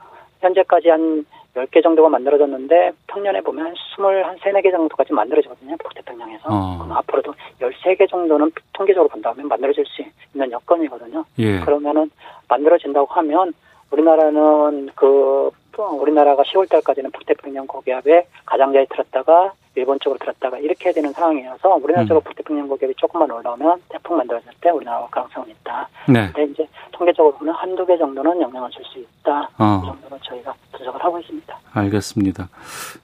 현재까지 0.42 0.90
한 0.90 1.26
10개 1.56 1.84
정도가 1.84 2.10
만들어졌는데 2.10 2.92
평년에 3.08 3.42
보면 3.42 3.66
한 3.66 3.74
20, 3.74 4.00
한 4.26 4.38
3, 4.42 4.54
4개 4.54 4.72
정도까지 4.72 5.14
만들어지거든요. 5.14 5.76
북태평양에서. 5.78 6.44
어. 6.46 6.78
그럼 6.78 6.92
앞으로도 6.98 7.34
13개 7.60 8.10
정도는 8.10 8.52
통계적으로 8.74 9.10
본다면 9.10 9.48
만들어질 9.48 9.86
수 9.86 10.02
있는 10.34 10.52
여건이거든요. 10.52 11.26
예. 11.40 11.60
그러면은 11.60 12.10
만들어진다고 12.48 13.08
하면 13.14 13.54
우리나라는 13.92 14.90
그 14.96 15.52
우리나라가 15.78 16.44
10월 16.44 16.70
달까지는 16.70 17.12
북태평양 17.12 17.68
고기압에 17.68 18.28
가장자리 18.46 18.88
들었다가 18.88 19.54
일본 19.76 20.00
쪽으로 20.02 20.20
들었다가 20.20 20.58
이렇게 20.60 20.86
해야 20.90 20.94
되는 20.94 21.14
상황이어서 21.14 21.76
우리나라 21.76 22.02
음. 22.04 22.08
쪽으로 22.08 22.22
북태평양 22.22 22.68
고기압이 22.68 22.94
조금만 22.98 23.32
올라오면 23.32 23.82
태풍 23.90 24.18
만들어질 24.18 24.52
때 24.60 24.70
우리나라가 24.70 25.08
가능성은 25.08 25.50
있다. 25.50 25.88
네. 26.10 26.30
근데 26.34 26.52
이제 26.52 26.68
통계적으로 26.92 27.34
보면 27.38 27.56
한두 27.56 27.86
개 27.86 27.98
정도는 27.98 28.42
영향을 28.42 28.70
줄 28.72 28.84
수 28.92 29.00
있다. 29.00 29.50
어. 29.58 29.80
그 29.82 29.88
정도로 29.88 30.20
저희가 30.24 30.54
분석을 30.74 31.02
하고 31.04 31.20
있습니다. 31.20 31.58
알겠습니다. 31.74 32.50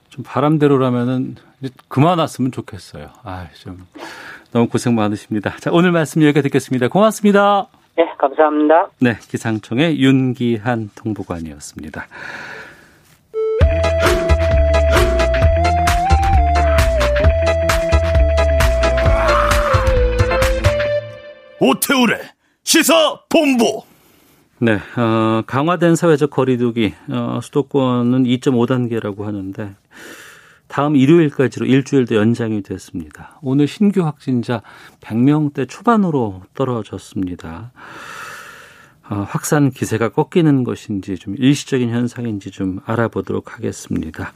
좀 0.09 0.23
바람대로라면은 0.27 1.35
그만 1.87 2.19
왔으면 2.19 2.51
좋겠어요. 2.51 3.07
아, 3.23 3.47
좀 3.53 3.87
너무 4.51 4.67
고생 4.67 4.93
많으십니다. 4.95 5.55
자, 5.59 5.69
오늘 5.71 5.91
말씀 5.91 6.21
여기까지 6.21 6.43
듣겠습니다. 6.49 6.89
고맙습니다. 6.89 7.67
네, 7.95 8.05
감사합니다. 8.17 8.89
네, 8.99 9.13
기상청의 9.21 9.99
윤기한 9.99 10.89
통보관이었습니다. 10.95 12.05
오태우래 21.59 22.19
시사 22.63 23.21
본부. 23.29 23.81
네, 24.59 24.79
어, 24.95 25.41
강화된 25.47 25.95
사회적 25.95 26.29
거리두기 26.29 26.93
어, 27.09 27.39
수도권은 27.41 28.23
2.5단계라고 28.25 29.23
하는데 29.23 29.75
다음 30.67 30.95
일요일까지로 30.95 31.65
일주일 31.65 32.05
더 32.05 32.15
연장이 32.15 32.61
됐습니다. 32.61 33.39
오늘 33.41 33.67
신규 33.67 34.03
확진자 34.03 34.61
100명대 35.01 35.67
초반으로 35.67 36.43
떨어졌습니다. 36.53 37.71
어, 39.09 39.25
확산 39.27 39.71
기세가 39.71 40.09
꺾이는 40.09 40.63
것인지 40.63 41.17
좀 41.17 41.35
일시적인 41.37 41.89
현상인지 41.89 42.51
좀 42.51 42.81
알아보도록 42.85 43.55
하겠습니다. 43.55 44.33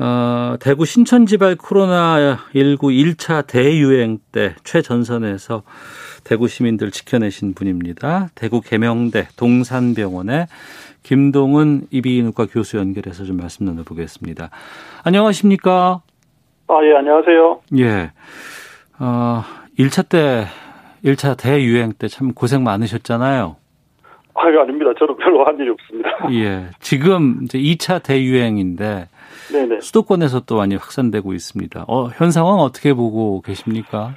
어, 0.00 0.56
대구 0.60 0.84
신천지발 0.84 1.56
코로나19 1.56 2.78
1차 2.78 3.46
대유행 3.46 4.18
때 4.30 4.54
최전선에서 4.64 5.62
대구 6.24 6.48
시민들 6.48 6.90
지켜내신 6.90 7.54
분입니다. 7.54 8.28
대구 8.34 8.60
계명대 8.60 9.28
동산병원의 9.36 10.46
김동은 11.02 11.86
이비인후과 11.90 12.46
교수 12.46 12.76
연결해서 12.76 13.24
좀 13.24 13.36
말씀 13.38 13.66
나눠보겠습니다. 13.66 14.50
안녕하십니까? 15.04 16.02
아, 16.68 16.74
예, 16.84 16.96
안녕하세요. 16.96 17.60
예. 17.78 18.10
어, 18.98 19.42
1차 19.78 20.08
때, 20.08 20.46
1차 21.04 21.36
대유행 21.38 21.92
때 21.92 22.08
참 22.08 22.34
고생 22.34 22.62
많으셨잖아요. 22.64 23.56
아, 24.34 24.40
예, 24.52 24.58
아닙니다. 24.60 24.90
저는 24.98 25.16
별로 25.16 25.44
한 25.46 25.58
일이 25.58 25.70
없습니다. 25.70 26.10
예. 26.32 26.66
지금 26.80 27.40
이제 27.44 27.58
2차 27.58 28.02
대유행인데 28.02 29.08
네네. 29.52 29.80
수도권에서 29.80 30.40
또 30.40 30.56
많이 30.56 30.74
확산되고 30.76 31.32
있습니다. 31.32 31.84
어, 31.88 32.08
현 32.16 32.30
상황 32.30 32.58
어떻게 32.58 32.92
보고 32.92 33.40
계십니까? 33.40 34.14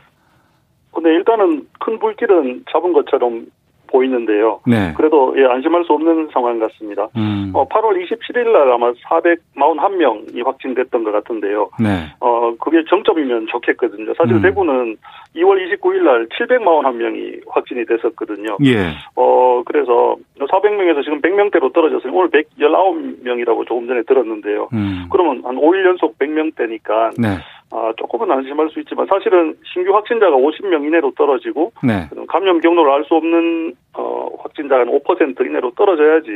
근데 0.93 1.09
일단은 1.13 1.67
큰 1.79 1.99
불길은 1.99 2.65
잡은 2.71 2.93
것처럼 2.93 3.45
보이는데요. 3.91 4.61
네. 4.65 4.93
그래도 4.95 5.33
예, 5.37 5.45
안심할 5.45 5.83
수 5.83 5.93
없는 5.93 6.29
상황 6.33 6.59
같습니다. 6.59 7.07
음. 7.17 7.51
어, 7.53 7.67
8월 7.67 8.01
27일 8.01 8.51
날 8.51 8.71
아마 8.71 8.91
441명이 8.93 10.43
확진됐던 10.43 11.03
것 11.03 11.11
같은데요. 11.11 11.69
네. 11.79 12.07
어, 12.19 12.53
그게 12.59 12.83
정점이면 12.89 13.47
좋겠거든요. 13.47 14.13
사실 14.17 14.35
음. 14.35 14.41
대구는 14.41 14.97
2월 15.35 15.79
29일 15.79 16.03
날 16.03 16.27
741명이 16.27 17.41
확진이 17.49 17.85
됐었거든요. 17.85 18.57
예. 18.65 18.93
어, 19.15 19.61
그래서 19.65 20.15
400명에서 20.39 21.03
지금 21.03 21.21
100명대로 21.21 21.73
떨어졌어요. 21.73 22.13
오늘 22.13 22.29
119명이라고 22.29 23.67
조금 23.67 23.87
전에 23.87 24.01
들었는데요. 24.03 24.69
음. 24.73 25.07
그러면 25.11 25.41
한 25.43 25.57
5일 25.57 25.85
연속 25.85 26.17
100명대니까 26.17 27.21
네. 27.21 27.37
아, 27.71 27.93
조금은 27.97 28.29
안심할 28.29 28.69
수 28.69 28.79
있지만 28.81 29.07
사실은 29.07 29.55
신규 29.73 29.93
확진자가 29.95 30.35
50명 30.35 30.85
이내로 30.85 31.13
떨어지고 31.15 31.71
네. 31.83 32.09
감염 32.27 32.59
경로를 32.59 32.91
알 32.91 33.01
수 33.05 33.15
없는 33.15 33.73
어, 33.93 34.27
확진자가 34.39 34.83
5% 34.83 35.45
이내로 35.45 35.71
떨어져야지 35.75 36.29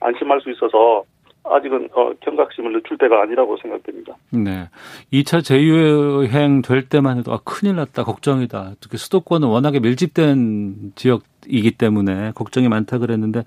안심할 0.00 0.40
수 0.40 0.50
있어서 0.50 1.04
아직은 1.44 1.90
어, 1.92 2.12
경각심을 2.20 2.72
늦출 2.72 2.96
때가 2.96 3.22
아니라고 3.22 3.56
생각됩니다. 3.58 4.16
네. 4.32 4.68
2차 5.12 5.44
재유행 5.44 6.62
될 6.62 6.88
때만 6.88 7.18
해도 7.18 7.32
아, 7.32 7.38
큰일 7.44 7.76
났다, 7.76 8.04
걱정이다. 8.04 8.72
특히 8.80 8.96
수도권은 8.96 9.46
워낙에 9.48 9.80
밀집된 9.80 10.92
지역이기 10.94 11.72
때문에 11.76 12.32
걱정이 12.34 12.68
많다 12.68 12.96
그랬는데 12.98 13.44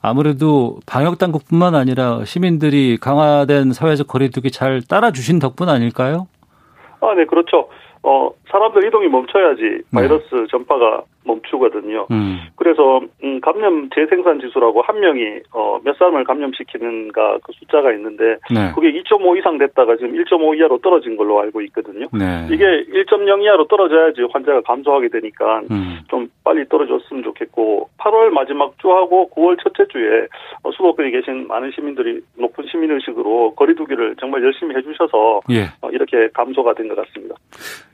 아무래도 0.00 0.78
방역 0.86 1.18
당국뿐만 1.18 1.74
아니라 1.74 2.24
시민들이 2.24 2.96
강화된 2.96 3.72
사회적 3.72 4.06
거리두기 4.06 4.52
잘 4.52 4.80
따라주신 4.82 5.40
덕분 5.40 5.68
아닐까요? 5.68 6.28
아, 7.00 7.14
네, 7.14 7.24
그렇죠. 7.24 7.68
어, 8.02 8.30
사람들 8.50 8.84
이동이 8.86 9.08
멈춰야지 9.08 9.62
네. 9.62 9.80
바이러스 9.92 10.34
네. 10.34 10.46
전파가 10.50 11.02
멈추거든요. 11.24 12.06
음. 12.10 12.40
그래서 12.56 13.00
음, 13.22 13.40
감염 13.40 13.88
재생산 13.90 14.40
지수라고 14.40 14.82
한 14.82 15.00
명이 15.00 15.40
어, 15.52 15.78
몇 15.84 15.96
사람을 15.96 16.24
감염시키는가 16.24 17.38
그 17.42 17.52
숫자가 17.52 17.92
있는데 17.94 18.36
네. 18.52 18.72
그게 18.74 18.92
2.5 18.92 19.38
이상 19.38 19.58
됐다가 19.58 19.96
지금 19.96 20.12
1.5 20.12 20.58
이하로 20.58 20.78
떨어진 20.78 21.16
걸로 21.16 21.40
알고 21.40 21.60
있거든요. 21.62 22.08
네. 22.12 22.46
이게 22.50 22.64
1.0 22.64 23.42
이하로 23.42 23.66
떨어져야지 23.66 24.22
환자가 24.32 24.62
감소하게 24.62 25.08
되니까 25.08 25.60
음. 25.70 26.00
좀 26.08 26.28
빨리 26.42 26.66
떨어졌으면 26.68 27.22
좋겠고 27.22 27.88
8월 27.98 28.30
마지막 28.30 28.78
주하고 28.78 29.30
9월 29.34 29.62
첫째 29.62 29.86
주에 29.92 30.26
어, 30.62 30.70
수도권에 30.72 31.10
계신 31.10 31.46
많은 31.46 31.70
시민들이 31.72 32.20
높은 32.36 32.64
시민 32.70 32.90
의식으로 32.90 33.54
거리두기를 33.54 34.16
정말 34.18 34.42
열심히 34.42 34.74
해주셔서 34.76 35.42
예. 35.50 35.64
어, 35.82 35.90
이렇게 35.90 36.28
감소가 36.34 36.74
된 36.74 36.90
것 36.90 36.96
같습니다. 37.06 37.34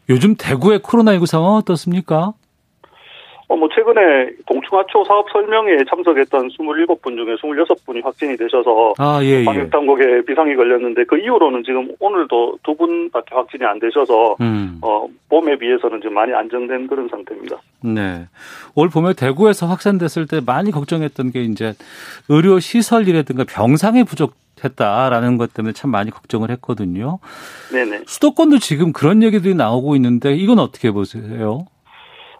요즘 0.09 0.35
대구의 0.37 0.81
코로나19 0.81 1.27
상황 1.27 1.55
어떻습니까? 1.55 2.33
어, 3.49 3.57
뭐, 3.57 3.69
최근에 3.73 4.31
동충하초 4.47 5.05
사업 5.05 5.31
설명회에 5.31 5.79
참석했던 5.89 6.49
27분 6.49 7.17
중에 7.17 7.37
26분이 7.37 8.03
확진이 8.03 8.37
되셔서. 8.37 8.95
아, 8.99 9.21
예, 9.23 9.41
예. 9.41 9.45
방역당국에 9.45 10.25
비상이 10.27 10.57
걸렸는데 10.57 11.05
그 11.05 11.17
이후로는 11.17 11.63
지금 11.65 11.95
오늘도 12.01 12.59
두 12.65 12.75
분밖에 12.75 13.37
확진이 13.37 13.65
안 13.65 13.79
되셔서, 13.79 14.37
음. 14.41 14.81
어, 14.83 15.07
봄에 15.29 15.57
비해서는 15.59 16.01
지금 16.01 16.15
많이 16.15 16.35
안정된 16.35 16.89
그런 16.89 17.09
상태입니다. 17.09 17.59
네. 17.85 18.27
올 18.75 18.89
봄에 18.89 19.13
대구에서 19.13 19.67
확산됐을 19.67 20.27
때 20.27 20.41
많이 20.45 20.73
걱정했던 20.73 21.31
게 21.31 21.43
이제 21.43 21.75
의료 22.29 22.59
시설이라든가 22.59 23.45
병상이 23.49 24.03
부족 24.03 24.35
했다라는 24.67 25.39
것 25.39 25.55
때문에 25.55 25.73
참 25.73 25.91
많이 25.91 26.11
걱정을 26.11 26.51
했거든요. 26.51 27.19
네네. 27.73 28.03
수도권도 28.07 28.59
지금 28.59 28.93
그런 28.93 29.23
얘기들이 29.23 29.55
나오고 29.55 29.97
있는데 29.97 30.35
이건 30.35 30.59
어떻게 30.59 30.91
보세요? 30.91 31.67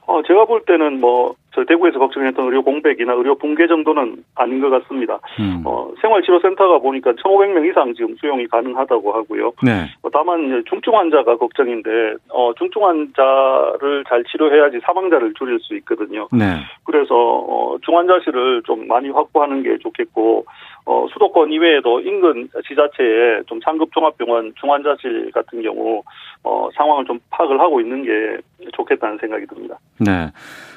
어, 0.07 0.23
제가 0.27 0.45
볼 0.45 0.65
때는 0.67 1.01
뭐, 1.01 1.35
저 1.57 1.65
대구에서 1.65 1.99
걱정했던 1.99 2.45
의료 2.45 2.63
공백이나 2.63 3.15
의료 3.15 3.35
붕괴 3.35 3.67
정도는 3.67 4.23
아닌 4.35 4.61
것 4.61 4.69
같습니다. 4.69 5.19
음. 5.41 5.63
어, 5.65 5.91
생활치료센터가 6.03 6.79
보니까 6.81 7.13
1,500명 7.13 7.67
이상 7.71 7.95
지금 7.95 8.15
수용이 8.17 8.47
가능하다고 8.47 9.11
하고요. 9.11 9.53
네. 9.63 9.87
어, 10.03 10.11
다만 10.13 10.63
중증 10.69 10.95
환자가 10.95 11.39
걱정인데, 11.39 12.17
어, 12.29 12.53
중증 12.59 12.85
환자를 12.85 14.05
잘 14.07 14.23
치료해야지 14.25 14.81
사망자를 14.85 15.33
줄일 15.39 15.59
수 15.61 15.75
있거든요. 15.77 16.29
네. 16.31 16.61
그래서, 16.85 17.15
어, 17.15 17.79
중환자실을 17.81 18.63
좀 18.67 18.87
많이 18.87 19.09
확보하는 19.09 19.63
게 19.63 19.79
좋겠고, 19.79 20.45
어, 20.87 21.07
수도권 21.13 21.51
이외에도 21.53 22.01
인근 22.01 22.49
지자체에 22.69 23.43
좀 23.47 23.61
상급 23.65 23.93
종합병원 23.93 24.53
중환자실 24.61 25.33
같은 25.33 25.61
경우 25.61 26.03
어, 26.45 26.69
상황을 26.77 27.05
좀 27.07 27.19
파악을 27.31 27.61
하고 27.61 27.81
있는 27.81 28.05
게 28.05 28.39
좋겠다는 28.73 29.19
생각이 29.19 29.47
듭니다. 29.47 29.77
네. 29.99 30.31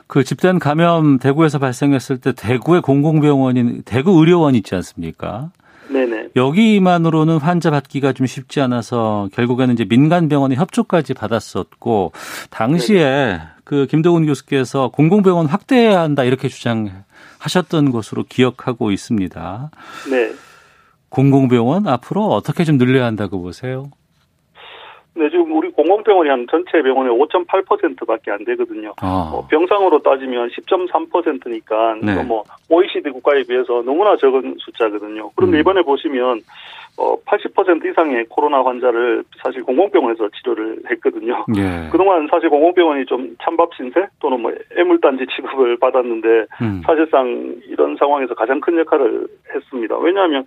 그 0.10 0.24
집단 0.24 0.58
감염 0.58 1.20
대구에서 1.20 1.60
발생했을 1.60 2.18
때 2.18 2.34
대구의 2.34 2.82
공공병원인 2.82 3.84
대구 3.86 4.20
의료원 4.20 4.56
있지 4.56 4.74
않습니까? 4.74 5.52
네네. 5.88 6.30
여기만으로는 6.36 7.38
환자 7.38 7.70
받기가 7.70 8.14
좀 8.14 8.26
쉽지 8.26 8.60
않아서 8.60 9.30
결국에는 9.34 9.76
이제 9.76 9.86
민간 9.86 10.28
병원의 10.28 10.58
협조까지 10.58 11.14
받았었고 11.14 12.12
당시에 12.50 13.04
네네. 13.04 13.40
그 13.64 13.86
김동훈 13.86 14.26
교수께서 14.26 14.90
공공병원 14.90 15.46
확대해야 15.46 16.00
한다 16.00 16.24
이렇게 16.24 16.48
주장하셨던 16.48 17.92
것으로 17.92 18.24
기억하고 18.28 18.90
있습니다. 18.90 19.70
네. 20.10 20.32
공공병원 21.10 21.88
앞으로 21.88 22.26
어떻게 22.30 22.64
좀 22.64 22.80
늘려야 22.80 23.06
한다고 23.06 23.44
보세요? 23.44 23.92
네, 25.16 25.30
지금 25.30 25.56
우리 25.56 25.69
공공병원이 25.80 26.30
한 26.30 26.46
전체 26.52 26.82
병원의 26.82 27.14
5.8%밖에 27.14 28.32
안 28.32 28.44
되거든요. 28.44 28.94
아. 29.02 29.32
어, 29.34 29.48
병상으로 29.48 30.00
따지면 30.00 30.50
10.3%니까 30.50 31.96
네. 32.02 32.22
뭐 32.24 32.44
OECD 32.70 33.10
국가에 33.12 33.44
비해서 33.44 33.82
너무나 33.86 34.18
적은 34.18 34.56
숫자거든요. 34.60 35.32
그런데 35.36 35.58
음. 35.58 35.60
이번에 35.62 35.82
보시면 35.84 36.42
어, 36.98 37.16
80% 37.26 37.86
이상의 37.86 38.26
코로나 38.28 38.62
환자를 38.62 39.24
사실 39.42 39.64
공공병원에서 39.64 40.28
치료를 40.36 40.82
했거든요. 40.92 41.46
예. 41.56 41.88
그동안 41.90 42.28
사실 42.30 42.50
공공병원이 42.50 43.06
좀 43.06 43.38
찬밥 43.42 43.70
신세 43.76 44.06
또는 44.20 44.42
뭐 44.42 44.52
애물단지 44.76 45.26
취급을 45.34 45.78
받았는데 45.78 46.28
음. 46.62 46.82
사실상 46.86 47.56
이런 47.68 47.96
상황에서 47.96 48.34
가장 48.34 48.60
큰 48.60 48.78
역할을 48.80 49.28
했습니다. 49.56 49.98
왜냐하면 49.98 50.44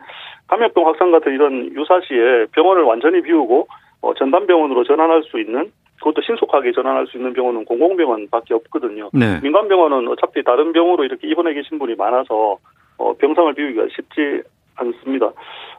감염병 0.48 0.86
확산 0.86 1.10
같은 1.10 1.32
이런 1.32 1.74
유사시에 1.74 2.48
병원을 2.52 2.82
완전히 2.82 3.22
비우고 3.22 3.66
어, 4.02 4.14
전담병원으로 4.14 4.84
전환할 4.84 5.22
수 5.24 5.40
있는 5.40 5.70
그것도 5.98 6.20
신속하게 6.22 6.72
전환할 6.72 7.06
수 7.06 7.16
있는 7.16 7.32
병원은 7.32 7.64
공공병원밖에 7.64 8.54
없거든요. 8.54 9.10
네. 9.12 9.40
민간병원은 9.40 10.08
어차피 10.08 10.42
다른 10.42 10.72
병으로 10.72 11.04
이렇게 11.04 11.28
입원해 11.28 11.54
계신 11.54 11.78
분이 11.78 11.94
많아서 11.94 12.58
어, 12.98 13.14
병상을 13.14 13.54
비우기가 13.54 13.86
쉽지 13.94 14.42
않습니다. 14.74 15.32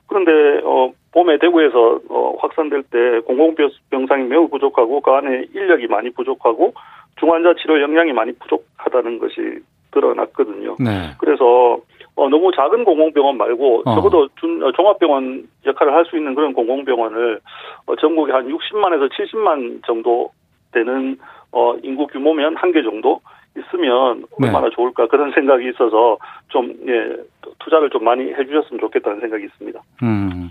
그런데 0.07 0.61
어, 0.63 0.91
봄에 1.11 1.37
대구에서 1.39 1.99
어, 2.09 2.35
확산될 2.39 2.83
때 2.83 3.19
공공병상이 3.25 4.23
매우 4.25 4.47
부족하고 4.47 5.01
그 5.01 5.11
안에 5.11 5.47
인력이 5.53 5.87
많이 5.87 6.09
부족하고 6.11 6.73
중환자 7.19 7.55
치료 7.61 7.81
역량이 7.81 8.13
많이 8.13 8.31
부족하다는 8.33 9.19
것이 9.19 9.59
드러났거든요. 9.91 10.75
네. 10.79 11.11
그래서 11.19 11.77
어, 12.15 12.29
너무 12.29 12.51
작은 12.51 12.83
공공병원 12.83 13.37
말고 13.37 13.83
어. 13.85 13.95
적어도 13.95 14.27
준, 14.39 14.61
어, 14.63 14.71
종합병원 14.71 15.47
역할을 15.65 15.93
할 15.93 16.05
수 16.05 16.17
있는 16.17 16.35
그런 16.35 16.53
공공병원을 16.53 17.39
어, 17.87 17.95
전국에 17.95 18.31
한 18.31 18.47
60만에서 18.47 19.09
70만 19.11 19.85
정도 19.85 20.31
되는 20.71 21.17
어, 21.51 21.75
인구 21.83 22.07
규모면 22.07 22.55
한 22.57 22.71
개 22.71 22.81
정도 22.83 23.21
있으면 23.55 24.25
네. 24.39 24.47
얼마나 24.47 24.69
네. 24.69 24.75
좋을까 24.75 25.07
그런 25.07 25.31
생각이 25.31 25.69
있어서 25.69 26.17
좀 26.49 26.73
예, 26.87 27.15
투자를 27.59 27.89
좀 27.91 28.03
많이 28.03 28.33
해주셨으면 28.33 28.79
좋겠다는 28.79 29.19
생각이 29.21 29.45
있습니다. 29.45 29.79
음. 30.01 30.49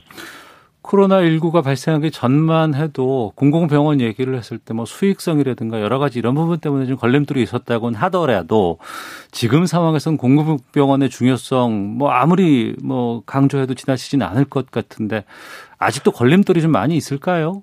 코로나19가 0.82 1.62
발생하기 1.62 2.10
전만 2.10 2.74
해도 2.74 3.32
공공병원 3.36 4.00
얘기를 4.00 4.34
했을 4.34 4.58
때 4.58 4.72
뭐 4.72 4.84
수익성이라든가 4.84 5.80
여러 5.80 5.98
가지 5.98 6.18
이런 6.18 6.34
부분 6.34 6.58
때문에 6.58 6.86
좀 6.86 6.96
걸림돌이 6.96 7.42
있었다고는 7.42 7.98
하더라도 8.00 8.78
지금 9.30 9.66
상황에서는 9.66 10.16
공공병원의 10.18 11.10
중요성 11.10 11.96
뭐 11.98 12.10
아무리 12.10 12.74
뭐 12.82 13.22
강조해도 13.26 13.74
지나치지는 13.74 14.26
않을 14.26 14.46
것 14.46 14.70
같은데 14.70 15.24
아직도 15.78 16.12
걸림돌이 16.12 16.62
좀 16.62 16.72
많이 16.72 16.96
있을까요? 16.96 17.62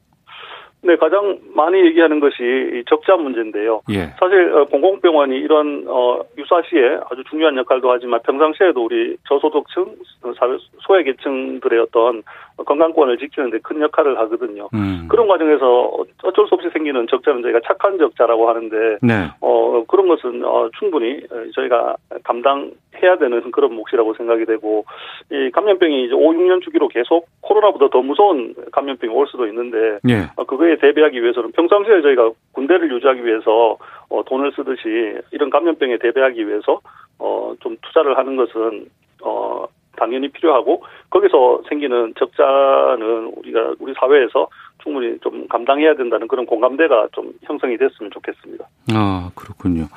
네, 0.82 0.96
가장 0.96 1.40
많이 1.54 1.78
얘기하는 1.88 2.22
것이 2.22 2.84
적자 2.88 3.18
문제인데요. 3.18 3.82
예. 3.90 4.14
사실 4.18 4.54
어, 4.54 4.64
공공병원이 4.66 5.36
이런 5.36 5.84
어, 5.88 6.22
유사시에 6.38 7.00
아주 7.12 7.22
중요한 7.30 7.58
역할도 7.58 7.92
하지만 7.92 8.22
평상시에도 8.22 8.86
우리 8.86 9.18
저소득층, 9.28 9.96
사회 10.40 10.58
소외계층들의 10.88 11.82
어떤 11.82 12.24
건강권을 12.66 13.18
지키는 13.18 13.52
데 13.52 13.60
큰 13.70 13.82
역할을 13.82 14.18
하거든요. 14.20 14.68
음. 14.74 15.08
그런 15.10 15.28
과정에서 15.28 15.92
어쩔 16.24 16.48
수 16.48 16.56
없이 16.56 16.70
생기는 16.74 17.06
적자는 17.08 17.44
저희가 17.44 17.60
착한 17.66 17.98
적자라고 17.98 18.50
하는데 18.50 18.98
네. 19.02 19.28
어, 19.42 19.84
그런 19.88 20.08
것은 20.08 20.44
어, 20.44 20.70
충분히 20.80 21.22
저희가 21.54 21.96
감당해야 22.24 23.18
되는 23.20 23.52
그런 23.52 23.74
몫이라고 23.76 24.14
생각이 24.16 24.46
되고 24.46 24.86
이 25.32 25.52
감염병이 25.52 26.06
이제 26.06 26.14
5, 26.14 26.32
6년 26.34 26.64
주기로 26.64 26.88
계속 26.88 27.28
코로나보다 27.42 27.90
더 27.90 28.02
무서운 28.02 28.56
감염병이 28.72 29.14
올 29.14 29.28
수도 29.28 29.46
있는데 29.48 30.00
예. 30.10 30.30
어, 30.36 30.46
그거에 30.46 30.78
대비하기 30.78 31.22
위해서는 31.22 31.52
평상시에 31.52 32.02
저희가 32.02 32.32
군대를 32.54 32.92
유지하기 32.92 33.24
위해서 33.26 33.78
어, 34.10 34.24
돈을 34.26 34.52
쓰듯이 34.56 35.20
이런 35.32 35.50
감염병에 35.50 35.98
대비하기 35.98 36.48
위해서 36.48 36.80
어, 37.20 37.54
좀 37.60 37.78
투자를 37.82 38.18
하는 38.18 38.36
것은 38.36 38.88
어, 39.22 39.66
당연히 40.00 40.30
필요하고 40.30 40.84
거기서 41.10 41.64
생기는 41.68 42.14
적자는 42.18 43.34
우리가 43.38 43.76
우리 43.80 43.94
사회에서 44.00 44.48
충분히 44.82 45.18
좀 45.20 45.48
감당해야 45.48 45.96
된다는 45.96 46.28
그런 46.28 46.46
공감대가 46.46 47.08
좀 47.12 47.32
형성이 47.44 47.78
됐으면 47.78 48.12
좋겠습니다. 48.12 48.66
아 48.94 49.32
그렇군요. 49.36 49.88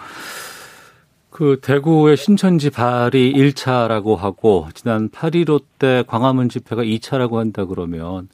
그 1.31 1.59
대구의 1.63 2.19
신천지 2.19 2.71
발이 2.71 3.33
1차라고 3.33 4.17
하고 4.17 4.67
지난 4.75 5.09
8.15 5.09 5.63
때 5.79 6.05
광화문 6.07 6.51
집회가 6.51 6.83
2차라고 6.83 7.37
한다 7.37 7.65
그러면 7.65 8.29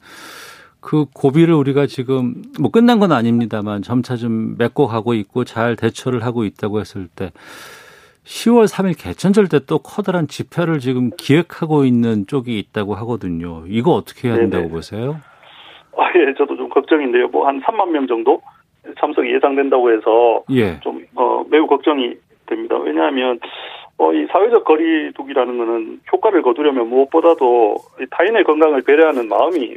그 0.81 1.05
고비를 1.13 1.53
우리가 1.53 1.87
지금 1.87 2.41
뭐 2.59 2.71
끝난 2.71 2.99
건 2.99 3.11
아닙니다만 3.11 3.83
점차 3.83 4.17
좀 4.17 4.57
메꿔 4.57 4.87
가고 4.87 5.13
있고 5.13 5.45
잘 5.45 5.75
대처를 5.75 6.23
하고 6.23 6.43
있다고 6.43 6.79
했을 6.79 7.07
때 7.07 7.31
10월 8.29 8.65
3일 8.71 8.93
개천절 8.97 9.47
때 9.49 9.59
또 9.67 9.79
커다란 9.79 10.27
집회를 10.27 10.79
지금 10.79 11.09
기획하고 11.17 11.83
있는 11.83 12.27
쪽이 12.27 12.57
있다고 12.59 12.93
하거든요. 12.95 13.63
이거 13.67 13.91
어떻게 13.91 14.27
해야 14.29 14.37
된다고 14.37 14.63
네네. 14.65 14.73
보세요? 14.73 15.19
아, 15.97 16.09
예, 16.15 16.33
저도 16.37 16.55
좀 16.55 16.69
걱정인데요. 16.69 17.27
뭐 17.29 17.47
한 17.47 17.59
3만 17.61 17.89
명 17.89 18.05
정도 18.07 18.39
참석이 18.99 19.33
예상된다고 19.33 19.91
해서 19.91 20.43
예. 20.51 20.79
좀 20.81 21.03
어, 21.15 21.43
매우 21.49 21.65
걱정이 21.67 22.13
됩니다. 22.45 22.77
왜냐하면 22.77 23.39
어, 23.97 24.13
이 24.13 24.25
사회적 24.31 24.63
거리두기라는 24.63 25.57
거는 25.57 25.99
효과를 26.11 26.41
거두려면 26.43 26.87
무엇보다도 26.87 27.75
타인의 28.11 28.43
건강을 28.43 28.83
배려하는 28.83 29.27
마음이 29.27 29.75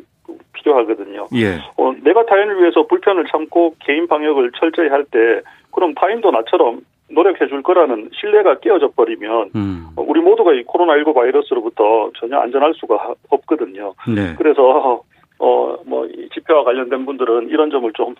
필요하거든요. 0.52 1.26
예. 1.34 1.56
어, 1.76 1.92
내가 2.04 2.24
타인을 2.26 2.60
위해서 2.60 2.86
불편을 2.86 3.24
참고 3.32 3.74
개인 3.80 4.06
방역을 4.06 4.52
철저히 4.60 4.88
할 4.88 5.04
때 5.04 5.40
그럼 5.72 5.94
타인도 5.94 6.30
나처럼 6.30 6.80
노력해 7.12 7.46
줄 7.46 7.62
거라는 7.62 8.10
신뢰가 8.18 8.60
깨어져 8.60 8.90
버리면 8.96 9.50
음. 9.54 9.86
우리 9.96 10.20
모두가 10.20 10.52
이 10.52 10.64
코로나19 10.64 11.14
바이러스로부터 11.14 12.10
전혀 12.18 12.38
안전할 12.38 12.74
수가 12.74 13.14
없거든요. 13.30 13.94
네. 14.08 14.34
그래서 14.36 15.02
어뭐 15.38 16.08
집회와 16.34 16.64
관련된 16.64 17.04
분들은 17.04 17.48
이런 17.48 17.70
점을 17.70 17.90
좀 17.94 18.14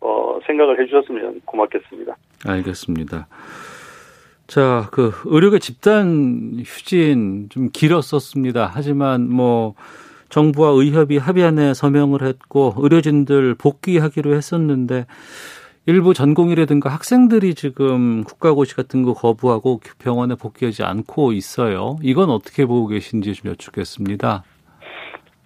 어, 0.00 0.38
생각을 0.46 0.80
해주셨으면 0.80 1.42
고맙겠습니다. 1.44 2.16
알겠습니다. 2.46 3.26
자, 4.46 4.88
그 4.92 5.12
의료계 5.26 5.58
집단 5.58 6.54
휴진 6.64 7.48
좀 7.50 7.68
길었었습니다. 7.72 8.70
하지만 8.72 9.28
뭐 9.28 9.74
정부와 10.30 10.70
의협이 10.70 11.18
합의안에 11.18 11.74
서명을 11.74 12.22
했고 12.22 12.74
의료진들 12.78 13.54
복귀하기로 13.54 14.34
했었는데 14.34 15.06
일부 15.88 16.12
전공의라든가 16.12 16.90
학생들이 16.90 17.54
지금 17.54 18.22
국가고시 18.22 18.76
같은 18.76 19.02
거 19.04 19.14
거부하고 19.14 19.80
병원에 19.98 20.34
복귀하지 20.34 20.82
않고 20.82 21.32
있어요. 21.32 21.96
이건 22.02 22.28
어떻게 22.28 22.66
보고 22.66 22.88
계신지 22.88 23.32
좀 23.32 23.52
여쭙겠습니다. 23.52 24.42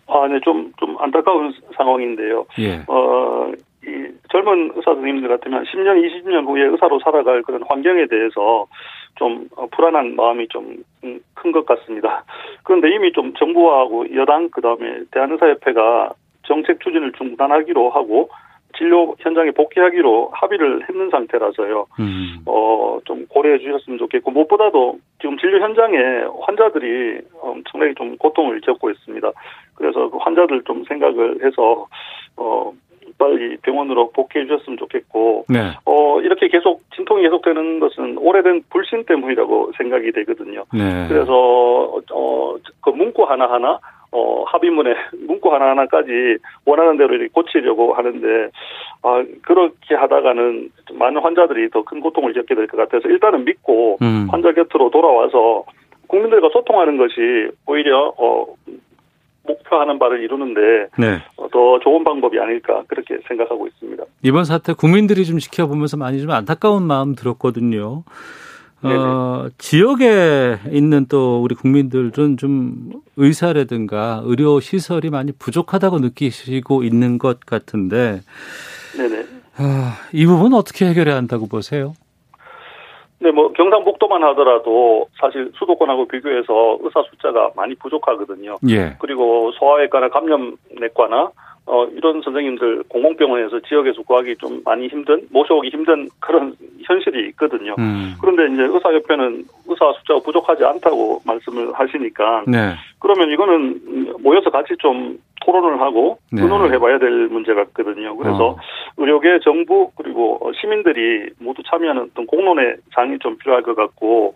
아, 0.09 0.27
네, 0.27 0.41
좀, 0.43 0.73
좀 0.79 0.97
안타까운 0.99 1.55
상황인데요. 1.77 2.45
예. 2.59 2.83
어, 2.89 3.53
이 3.87 4.09
젊은 4.33 4.73
의사 4.75 4.95
선생님들 4.95 5.29
같으면 5.29 5.63
10년, 5.63 6.03
20년 6.03 6.45
후에 6.49 6.65
의사로 6.65 6.99
살아갈 7.05 7.43
그런 7.43 7.63
환경에 7.69 8.07
대해서 8.07 8.67
좀 9.15 9.47
어, 9.55 9.69
불안한 9.69 10.17
마음이 10.17 10.49
좀 10.49 10.83
큰것 11.35 11.63
음, 11.63 11.67
같습니다. 11.67 12.25
그런데 12.65 12.93
이미 12.93 13.13
좀 13.13 13.33
정부하고 13.35 14.13
여당 14.17 14.49
그 14.51 14.61
다음에 14.61 15.05
대한의사협회가 15.13 16.15
정책 16.43 16.81
추진을 16.81 17.13
중단하기로 17.13 17.91
하고 17.91 18.29
진료 18.77 19.15
현장에 19.19 19.51
복귀하기로 19.51 20.31
합의를 20.33 20.89
했는 20.89 21.11
상태라서요. 21.11 21.87
음. 22.01 22.39
어, 22.47 22.99
좀 23.05 23.27
고려해 23.29 23.59
주셨으면 23.59 23.99
좋겠고, 23.99 24.31
무엇보다도 24.31 24.99
지금 25.21 25.37
진료 25.39 25.61
현장에 25.61 25.97
환자들이 26.41 27.21
엄청나게 27.41 27.95
좀 27.95 28.17
고통을 28.17 28.61
겪고 28.61 28.91
있습니다. 28.91 29.31
그래서 29.75 30.09
그 30.11 30.19
환자들 30.19 30.63
좀 30.65 30.85
생각을 30.85 31.45
해서, 31.45 31.87
어, 32.37 32.73
빨리 33.19 33.57
병원으로 33.59 34.11
복귀해 34.11 34.47
주셨으면 34.47 34.79
좋겠고, 34.79 35.47
네. 35.49 35.73
어, 35.85 36.21
이렇게 36.21 36.49
계속 36.49 36.83
진통이 36.95 37.23
계속되는 37.23 37.81
것은 37.81 38.19
오래된 38.19 38.65
불신 38.71 39.05
때문이라고 39.05 39.73
생각이 39.77 40.13
되거든요. 40.13 40.65
네. 40.73 41.07
그래서, 41.09 41.33
어, 42.13 42.57
그 42.81 42.91
문구 42.91 43.25
하나하나 43.25 43.79
어, 44.13 44.45
합의문에 44.47 44.95
문구 45.27 45.53
하나하나까지 45.53 46.37
원하는 46.67 46.99
대로 46.99 47.17
고치려고 47.33 47.95
하는데, 47.95 48.51
아, 49.03 49.25
그렇게 49.43 49.95
하다가는 49.95 50.71
많은 50.93 51.23
환자들이 51.23 51.71
더 51.71 51.83
큰 51.83 52.01
고통을 52.01 52.33
겪게 52.35 52.55
될 52.55 52.67
것 52.67 52.77
같아서 52.77 53.09
일단은 53.09 53.45
믿고 53.45 53.99
음. 54.03 54.29
환자 54.31 54.53
곁으로 54.53 54.91
돌아와서 54.91 55.65
국민들과 56.09 56.51
소통하는 56.53 56.97
것이 56.99 57.51
오히려, 57.67 58.13
어, 58.19 58.47
목표하는 59.45 59.99
바를 59.99 60.23
이루는데 60.23 60.87
네. 60.99 61.19
어, 61.37 61.49
더 61.49 61.81
좋은 61.81 62.05
방법이 62.05 62.39
아닐까 62.39 62.85
그렇게 62.87 63.19
생각하고 63.27 63.67
있습니다. 63.67 64.05
이번 64.23 64.45
사태 64.45 64.73
국민들이 64.73 65.25
좀 65.25 65.39
지켜보면서 65.39 65.97
많이 65.97 66.21
좀 66.21 66.31
안타까운 66.31 66.85
마음 66.85 67.17
들었거든요. 67.17 68.05
어, 68.85 69.49
지역에 69.59 70.59
있는 70.71 71.07
또 71.07 71.41
우리 71.43 71.55
국민들은 71.55 72.37
좀 72.37 72.91
의사라든가 73.17 74.23
의료 74.25 74.61
시설이 74.61 75.11
많이 75.11 75.33
부족하다고 75.33 76.01
느끼시고 76.01 76.83
있는 76.83 77.19
것 77.19 77.41
같은데, 77.41 78.21
네네. 78.97 79.25
아, 79.57 79.95
이 80.13 80.27
부분 80.27 80.55
어떻게 80.55 80.87
해결해야 80.87 81.17
한다고 81.17 81.47
보세요? 81.47 81.95
네, 83.21 83.31
뭐 83.31 83.53
경상북도만 83.53 84.25
하더라도 84.25 85.07
사실 85.21 85.53
수도권하고 85.57 86.09
비교해서 86.09 86.79
의사 86.81 87.03
숫자가 87.09 87.53
많이 87.55 87.77
부족하거든요. 87.77 88.57
예. 88.69 88.97
그리고 88.99 89.53
소아외과나 89.53 90.09
감염내과나 90.09 91.31
어, 91.73 91.87
이런 91.87 92.21
선생님들 92.21 92.83
공공병원에서 92.91 93.61
지역에서 93.61 94.03
구하기 94.03 94.37
좀 94.37 94.61
많이 94.63 94.89
힘든, 94.89 95.27
모셔오기 95.31 95.71
힘든 95.71 96.07
그런 96.21 96.55
현실이 96.85 97.29
있거든요. 97.31 97.75
음. 97.79 98.13
그런데 98.21 98.53
이제 98.53 98.63
의사협회는 98.63 99.45
의사 99.67 99.91
숫자가 99.99 100.21
부족하지 100.21 100.67
않다고 100.67 101.23
말씀을 101.25 101.73
하시니까. 101.73 102.45
네. 102.47 102.75
그러면 102.99 103.31
이거는 103.31 104.13
모여서 104.23 104.51
같이 104.51 104.75
좀 104.81 105.17
토론을 105.47 105.81
하고 105.81 106.19
네. 106.31 106.43
의논을 106.43 106.75
해봐야 106.75 106.99
될 106.99 107.29
문제 107.29 107.55
같거든요. 107.55 108.17
그래서 108.19 108.49
어. 108.51 108.57
의료계, 108.99 109.41
정부, 109.43 109.91
그리고 109.97 110.53
시민들이 110.61 111.31
모두 111.41 111.63
참여하는 111.63 112.03
어떤 112.03 112.27
공론의 112.27 112.77
장이 112.95 113.19
좀 113.21 113.39
필요할 113.39 113.63
것 113.63 113.75
같고, 113.75 114.35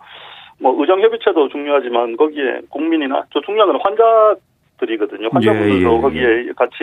뭐 0.59 0.75
의정 0.79 0.99
협의체도 1.01 1.49
중요하지만 1.49 2.17
거기에 2.17 2.61
국민이나 2.69 3.25
저 3.31 3.41
중요한 3.41 3.71
건 3.71 3.81
환자 3.83 4.35
들이거든요. 4.79 5.29
환자분들도 5.31 5.75
예, 5.75 5.91
예, 5.91 5.97
예. 5.97 6.01
거기에 6.01 6.51
같이 6.55 6.75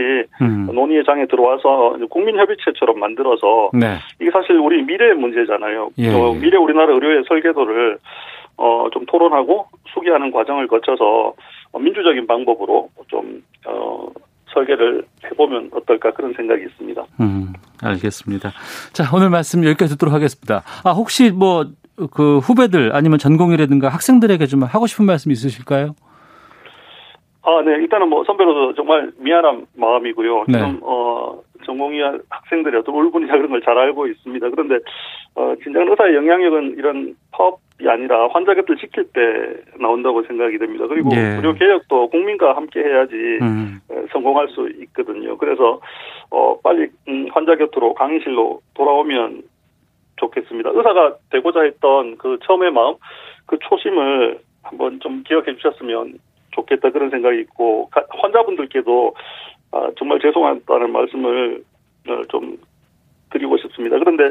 음. 0.42 0.66
논의의 0.72 1.04
장에 1.04 1.26
들어와서 1.26 1.96
국민협의체처럼 2.10 2.98
만들어서 2.98 3.70
네. 3.72 3.96
이게 4.20 4.30
사실 4.30 4.56
우리 4.58 4.82
미래의 4.82 5.14
문제잖아요. 5.14 5.90
예, 5.98 6.12
어, 6.12 6.32
미래 6.34 6.56
우리나라 6.56 6.92
의료의 6.94 7.24
설계도를 7.28 7.98
어, 8.56 8.88
좀 8.92 9.04
토론하고 9.06 9.66
수기하는 9.92 10.30
과정을 10.30 10.68
거쳐서 10.68 11.34
민주적인 11.78 12.26
방법으로 12.26 12.88
좀 13.08 13.42
어, 13.66 14.06
설계를 14.52 15.04
해보면 15.24 15.70
어떨까 15.72 16.12
그런 16.12 16.32
생각이 16.34 16.62
있습니다. 16.64 17.04
음, 17.20 17.52
알겠습니다. 17.82 18.50
자 18.92 19.04
오늘 19.12 19.30
말씀 19.30 19.64
여기까지 19.64 19.94
듣도록 19.94 20.14
하겠습니다. 20.14 20.62
아 20.84 20.90
혹시 20.90 21.30
뭐 21.30 21.64
그 22.10 22.38
후배들 22.38 22.94
아니면 22.94 23.18
전공이라든가 23.18 23.88
학생들에게 23.88 24.46
좀 24.46 24.62
하고 24.64 24.86
싶은 24.86 25.04
말씀 25.06 25.30
있으실까요? 25.30 25.94
아, 27.46 27.62
네. 27.62 27.72
일단은 27.72 28.08
뭐 28.08 28.24
선배로서 28.24 28.74
정말 28.74 29.12
미안한 29.18 29.66
마음이고요. 29.76 30.44
네. 30.48 30.54
지금 30.54 30.80
어 30.82 31.38
전공의 31.66 32.20
학생들이 32.30 32.76
어떤 32.78 32.94
울분이나 32.94 33.32
그런 33.34 33.50
걸 33.50 33.60
잘 33.60 33.76
알고 33.78 34.06
있습니다. 34.06 34.48
그런데 34.50 34.78
어 35.34 35.54
진정한 35.62 35.88
의사의 35.90 36.14
영향력은 36.14 36.76
이런 36.78 37.14
파업이 37.32 37.86
아니라 37.88 38.28
환자 38.28 38.54
곁을 38.54 38.76
지킬 38.76 39.04
때 39.12 39.20
나온다고 39.78 40.22
생각이 40.22 40.56
됩니다. 40.58 40.86
그리고 40.86 41.10
예. 41.14 41.36
의료 41.36 41.52
개혁도 41.54 42.08
국민과 42.08 42.56
함께 42.56 42.80
해야지 42.80 43.14
음. 43.42 43.80
성공할 44.12 44.48
수 44.48 44.68
있거든요. 44.82 45.36
그래서 45.36 45.80
어 46.30 46.58
빨리 46.62 46.88
음, 47.08 47.28
환자 47.32 47.56
곁으로 47.56 47.92
강의실로 47.94 48.60
돌아오면 48.74 49.42
좋겠습니다. 50.16 50.70
의사가 50.72 51.16
되고자 51.30 51.62
했던 51.62 52.16
그 52.16 52.38
처음의 52.44 52.72
마음, 52.72 52.94
그 53.46 53.58
초심을 53.58 54.38
한번 54.62 54.98
좀 55.00 55.22
기억해 55.26 55.56
주셨으면 55.56 56.14
좋겠다 56.54 56.90
그런 56.90 57.10
생각이 57.10 57.40
있고 57.40 57.90
환자분들께도 58.08 59.14
아, 59.72 59.90
정말 59.98 60.20
죄송하다는 60.20 60.92
말씀을 60.92 61.62
어, 62.08 62.22
좀 62.28 62.56
드리고 63.34 63.58
싶습니다. 63.58 63.98
그런데 63.98 64.30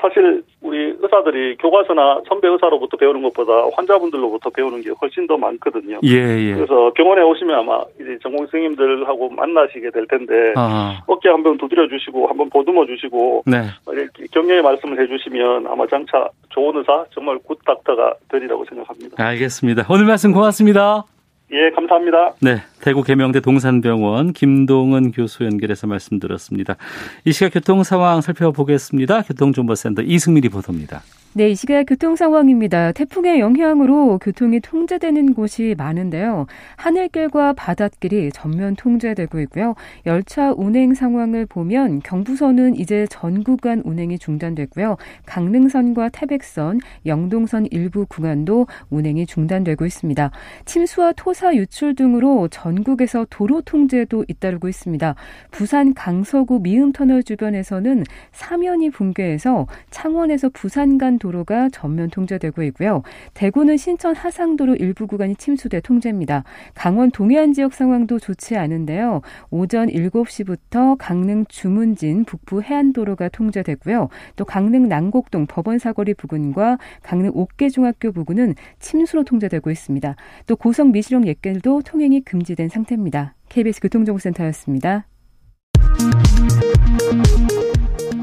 사실 0.00 0.42
우리 0.62 0.94
의사들이 0.98 1.56
교과서나 1.56 2.20
선배 2.28 2.48
의사로부터 2.48 2.96
배우는 2.96 3.22
것보다 3.22 3.52
환자분들로부터 3.74 4.50
배우는 4.50 4.82
게 4.82 4.90
훨씬 4.90 5.26
더 5.26 5.36
많거든요. 5.36 5.98
예, 6.04 6.14
예. 6.14 6.54
그래서 6.54 6.92
병원에 6.94 7.22
오시면 7.22 7.58
아마 7.58 7.82
이제 8.00 8.16
전공의 8.22 8.46
선생님들하고 8.46 9.30
만나시게 9.30 9.90
될 9.90 10.06
텐데 10.06 10.52
아하. 10.54 11.02
어깨 11.06 11.28
한번 11.28 11.58
두드려 11.58 11.88
주시고 11.88 12.28
한번 12.28 12.48
보듬어 12.50 12.86
주시고 12.86 13.42
네. 13.46 13.64
이렇게 13.92 14.26
격려의 14.30 14.62
말씀을 14.62 15.00
해주시면 15.02 15.66
아마 15.66 15.86
장차 15.88 16.28
좋은 16.50 16.76
의사 16.76 17.04
정말 17.12 17.38
good 17.44 17.58
doctor가 17.64 18.14
되리라고 18.28 18.64
생각합니다. 18.66 19.22
알겠습니다. 19.22 19.86
오늘 19.90 20.06
말씀 20.06 20.32
고맙습니다. 20.32 21.15
예, 21.52 21.70
감사합니다. 21.70 22.34
네, 22.40 22.62
대구 22.80 23.02
계명대 23.02 23.40
동산병원 23.40 24.32
김동은 24.32 25.12
교수 25.12 25.44
연결해서 25.44 25.86
말씀드렸습니다. 25.86 26.76
이 27.24 27.32
시각 27.32 27.54
교통 27.54 27.84
상황 27.84 28.20
살펴보겠습니다. 28.20 29.22
교통정보센터 29.22 30.02
이승미 30.02 30.40
리포터입니다. 30.40 31.02
네, 31.36 31.50
이 31.50 31.54
시각 31.54 31.84
교통 31.84 32.16
상황입니다. 32.16 32.92
태풍의 32.92 33.40
영향으로 33.40 34.16
교통이 34.16 34.58
통제되는 34.60 35.34
곳이 35.34 35.74
많은데요. 35.76 36.46
하늘길과 36.76 37.52
바닷길이 37.52 38.30
전면 38.32 38.74
통제되고 38.74 39.40
있고요. 39.40 39.74
열차 40.06 40.54
운행 40.56 40.94
상황을 40.94 41.44
보면 41.44 42.00
경부선은 42.00 42.76
이제 42.76 43.06
전 43.10 43.44
구간 43.44 43.82
운행이 43.84 44.18
중단됐고요. 44.18 44.96
강릉선과 45.26 46.08
태백선, 46.08 46.80
영동선 47.04 47.66
일부 47.70 48.06
구간도 48.06 48.66
운행이 48.88 49.26
중단되고 49.26 49.84
있습니다. 49.84 50.30
침수와 50.64 51.12
토사 51.18 51.54
유출 51.54 51.94
등으로 51.94 52.48
전국에서 52.48 53.26
도로 53.28 53.60
통제도 53.60 54.24
잇따르고 54.26 54.70
있습니다. 54.70 55.14
부산 55.50 55.92
강서구 55.92 56.60
미음터널 56.62 57.22
주변에서는 57.22 58.04
사면이 58.32 58.88
붕괴해서 58.88 59.66
창원에서 59.90 60.48
부산 60.54 60.96
간 60.96 61.18
도로 61.18 61.25
가 61.44 61.68
전면 61.70 62.08
통제되고 62.08 62.62
있고요. 62.64 63.02
대구는 63.34 63.76
신천 63.76 64.14
하상도로 64.14 64.76
일부 64.76 65.06
구간이 65.06 65.36
침수돼 65.36 65.80
통제입니다. 65.80 66.44
강원 66.74 67.10
동해안 67.10 67.52
지역 67.52 67.74
상황도 67.74 68.18
좋지 68.18 68.56
않은데요. 68.56 69.20
오전 69.50 69.88
7시부터 69.88 70.96
강릉 70.98 71.44
주문진 71.46 72.24
북부 72.24 72.62
해안도로가 72.62 73.28
통제됐고요. 73.28 74.08
또 74.36 74.44
강릉 74.44 74.88
난곡동 74.88 75.46
법원 75.46 75.78
사거리 75.78 76.14
부근과 76.14 76.78
강릉 77.02 77.32
옥계중학교 77.34 78.12
부근은 78.12 78.54
침수로 78.78 79.24
통제되고 79.24 79.70
있습니다. 79.70 80.16
또 80.46 80.56
고성 80.56 80.92
미시령 80.92 81.26
옛길도 81.26 81.82
통행이 81.82 82.22
금지된 82.22 82.68
상태입니다. 82.68 83.34
KBS 83.48 83.80
교통정보센터였습니다. 83.80 85.06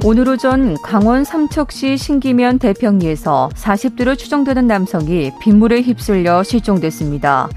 오늘 0.05 0.27
오전 0.27 0.75
강원 0.81 1.23
삼척시 1.23 1.95
신기면 1.95 2.59
대평리에서 2.59 3.49
40도로 3.55 4.17
추정되는 4.17 4.67
남성이 4.67 5.31
빗물에 5.39 5.81
휩쓸려 5.81 6.43
실종됐습니다. 6.43 7.47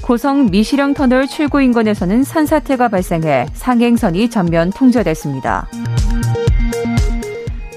고성 0.00 0.46
미시령 0.46 0.94
터널 0.94 1.26
출구 1.26 1.60
인근에서는 1.60 2.24
산사태가 2.24 2.88
발생해 2.88 3.48
상행선이 3.52 4.30
전면 4.30 4.70
통제됐습니다. 4.70 5.68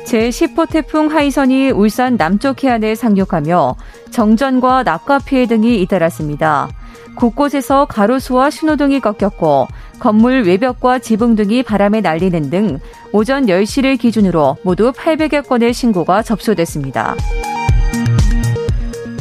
제10호 0.05 0.69
태풍 0.69 1.11
하이선이 1.11 1.71
울산 1.71 2.15
남쪽 2.15 2.63
해안에 2.63 2.95
상륙하며 2.95 3.75
정전과 4.09 4.83
낙과 4.83 5.19
피해 5.19 5.47
등이 5.47 5.81
잇따랐습니다. 5.81 6.69
곳곳에서 7.15 7.85
가로수와 7.85 8.49
신호등이 8.49 9.01
꺾였고 9.01 9.67
건물 10.03 10.43
외벽과 10.43 10.99
지붕 10.99 11.37
등이 11.37 11.63
바람에 11.63 12.01
날리는 12.01 12.49
등 12.49 12.77
오전 13.13 13.45
10시를 13.45 13.97
기준으로 13.97 14.57
모두 14.61 14.91
800여 14.91 15.47
건의 15.47 15.71
신고가 15.71 16.21
접수됐습니다. 16.23 17.15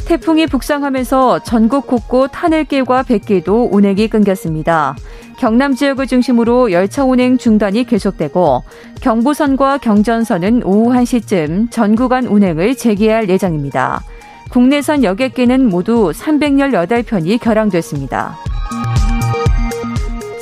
태풍이 0.04 0.48
북상하면서 0.48 1.44
전국 1.44 1.86
곳곳 1.86 2.32
하늘길과 2.32 3.04
백길도 3.04 3.68
운행이 3.70 4.08
끊겼습니다. 4.08 4.96
경남 5.38 5.76
지역을 5.76 6.08
중심으로 6.08 6.72
열차 6.72 7.04
운행 7.04 7.38
중단이 7.38 7.84
계속되고 7.84 8.64
경부선과 9.02 9.78
경전선은 9.78 10.64
오후 10.64 10.92
1시쯤 10.94 11.70
전 11.70 11.94
구간 11.94 12.26
운행을 12.26 12.74
재개할 12.74 13.28
예정입니다. 13.28 14.02
국내선 14.50 15.04
여객기는 15.04 15.64
모두 15.64 16.10
318편이 16.10 17.40
결항됐습니다. 17.40 18.36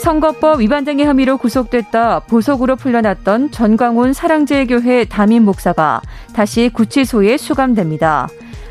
선거법 0.01 0.61
위반 0.61 0.85
등의 0.85 1.05
혐의로 1.07 1.37
구속됐다 1.37 2.21
보석으로 2.21 2.77
풀려났던 2.77 3.51
전광훈 3.51 4.15
사랑제일교회 4.15 5.05
담임 5.05 5.45
목사가 5.45 6.01
다시 6.33 6.71
구치소에 6.73 7.37
수감됩니다. 7.37 8.29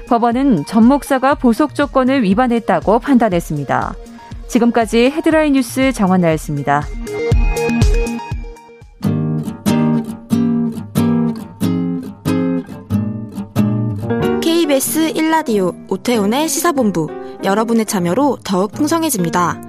법원은 0.08 0.66
전 0.66 0.86
목사가 0.86 1.36
보석 1.36 1.76
조건을 1.76 2.24
위반했다고 2.24 2.98
판단했습니다. 3.00 3.94
지금까지 4.48 5.12
헤드라인 5.12 5.54
뉴스 5.54 5.92
정한나였습니다. 5.94 6.84
KBS 14.42 15.14
1라디오 15.14 15.76
오태훈의 15.92 16.50
시사본부 16.50 17.08
여러분의 17.44 17.86
참여로 17.86 18.40
더욱 18.44 18.72
풍성해집니다. 18.72 19.69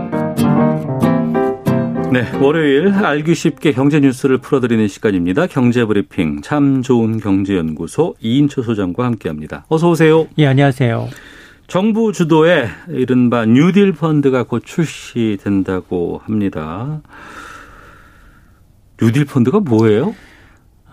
네, 2.11 2.29
월요일 2.41 2.89
알기 2.89 3.33
쉽게 3.33 3.71
경제 3.71 4.01
뉴스를 4.01 4.39
풀어드리는 4.39 4.85
시간입니다. 4.89 5.47
경제브리핑 5.47 6.41
참 6.41 6.81
좋은 6.81 7.21
경제연구소 7.21 8.15
이인철 8.19 8.63
소장과 8.63 9.05
함께합니다. 9.05 9.63
어서 9.69 9.89
오세요. 9.89 10.27
예, 10.37 10.45
안녕하세요. 10.45 11.07
정부 11.67 12.11
주도의 12.11 12.67
이른바 12.89 13.45
뉴딜 13.45 13.93
펀드가 13.93 14.43
곧 14.43 14.61
출시된다고 14.65 16.19
합니다. 16.25 17.01
뉴딜 19.01 19.23
펀드가 19.23 19.61
뭐예요? 19.61 20.13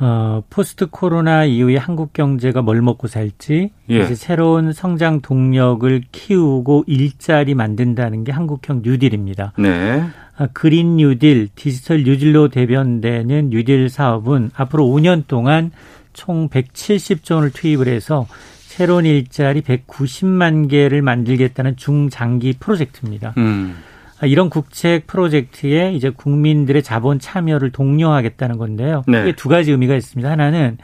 어, 0.00 0.44
포스트 0.48 0.86
코로나 0.86 1.44
이후에 1.44 1.76
한국 1.76 2.12
경제가 2.12 2.62
뭘 2.62 2.80
먹고 2.80 3.08
살지, 3.08 3.72
예. 3.90 4.00
이제 4.00 4.14
새로운 4.14 4.72
성장 4.72 5.20
동력을 5.20 6.02
키우고 6.12 6.84
일자리 6.86 7.54
만든다는 7.54 8.22
게 8.22 8.30
한국형 8.30 8.82
뉴딜입니다. 8.84 9.54
네. 9.58 10.04
아, 10.38 10.46
그린 10.52 10.96
뉴딜, 10.96 11.48
디지털 11.54 12.04
뉴딜로 12.04 12.48
대변되는 12.48 13.50
뉴딜 13.50 13.88
사업은 13.88 14.50
앞으로 14.54 14.86
5년 14.86 15.26
동안 15.26 15.72
총 16.12 16.48
170조 16.48 17.36
원을 17.36 17.50
투입을 17.50 17.88
해서 17.88 18.26
새로운 18.60 19.04
일자리 19.04 19.60
190만 19.62 20.70
개를 20.70 21.02
만들겠다는 21.02 21.76
중장기 21.76 22.54
프로젝트입니다. 22.60 23.34
음. 23.38 23.76
아, 24.20 24.26
이런 24.26 24.48
국책 24.48 25.08
프로젝트에 25.08 25.92
이제 25.92 26.10
국민들의 26.10 26.84
자본 26.84 27.18
참여를 27.18 27.72
독려하겠다는 27.72 28.58
건데요. 28.58 29.02
네. 29.08 29.22
이게 29.22 29.32
두 29.32 29.48
가지 29.48 29.72
의미가 29.72 29.96
있습니다. 29.96 30.30
하나는 30.30 30.78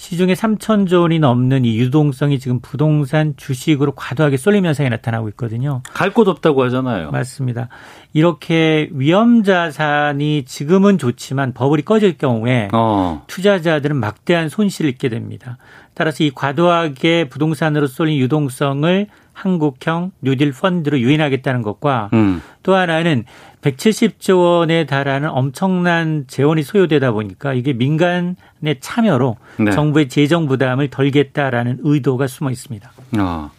시중에 0.00 0.32
3천조 0.32 1.02
원이 1.02 1.18
넘는 1.18 1.66
이 1.66 1.76
유동성이 1.78 2.38
지금 2.38 2.58
부동산 2.60 3.34
주식으로 3.36 3.92
과도하게 3.92 4.38
쏠림 4.38 4.64
현상이 4.64 4.88
나타나고 4.88 5.28
있거든요. 5.30 5.82
갈 5.92 6.10
곳 6.14 6.26
없다고 6.26 6.64
하잖아요. 6.64 7.10
맞습니다. 7.10 7.68
이렇게 8.14 8.88
위험 8.92 9.42
자산이 9.42 10.44
지금은 10.46 10.96
좋지만 10.96 11.52
버블이 11.52 11.82
꺼질 11.82 12.16
경우에 12.16 12.68
어. 12.72 13.22
투자자들은 13.26 13.94
막대한 13.94 14.48
손실을 14.48 14.88
입게 14.90 15.10
됩니다. 15.10 15.58
따라서 15.92 16.24
이 16.24 16.30
과도하게 16.30 17.28
부동산으로 17.28 17.86
쏠린 17.86 18.16
유동성을 18.16 19.06
한국형 19.34 20.12
뉴딜 20.22 20.52
펀드로 20.52 20.98
유인하겠다는 20.98 21.60
것과 21.60 22.08
음. 22.14 22.40
또 22.62 22.74
하나는 22.74 23.24
170조 23.62 24.42
원에 24.42 24.86
달하는 24.86 25.28
엄청난 25.28 26.24
재원이 26.26 26.62
소요되다 26.62 27.12
보니까 27.12 27.52
이게 27.52 27.72
민간의 27.72 28.34
참여로 28.80 29.36
네. 29.58 29.70
정부의 29.70 30.08
재정 30.08 30.46
부담을 30.46 30.88
덜겠다라는 30.88 31.80
의도가 31.82 32.26
숨어 32.26 32.50
있습니다. 32.50 32.90
아, 33.18 33.50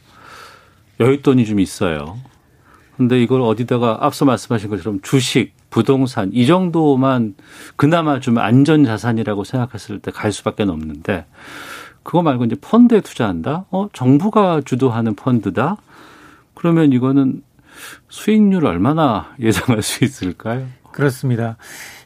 여윳돈이 1.00 1.46
좀 1.46 1.60
있어요. 1.60 2.18
근데 2.98 3.22
이걸 3.22 3.42
어디다가 3.42 4.00
앞서 4.02 4.26
말씀하신 4.26 4.70
것처럼 4.70 5.00
주식, 5.02 5.54
부동산 5.70 6.30
이 6.34 6.46
정도만 6.46 7.36
그나마 7.76 8.20
좀 8.20 8.38
안전 8.38 8.84
자산이라고 8.84 9.44
생각했을 9.44 10.00
때 10.00 10.12
갈 10.12 10.32
수밖에 10.32 10.64
없는데 10.64 11.26
그거 12.04 12.22
말고 12.22 12.46
이제 12.46 12.56
펀드에 12.60 13.02
투자한다? 13.02 13.66
어, 13.72 13.88
정부가 13.94 14.62
주도하는 14.66 15.16
펀드다? 15.16 15.78
그러면 16.54 16.92
이거는 16.92 17.42
수익률 18.10 18.66
얼마나 18.66 19.34
예상할 19.40 19.82
수 19.82 20.04
있을까요? 20.04 20.68
그렇습니다. 20.92 21.58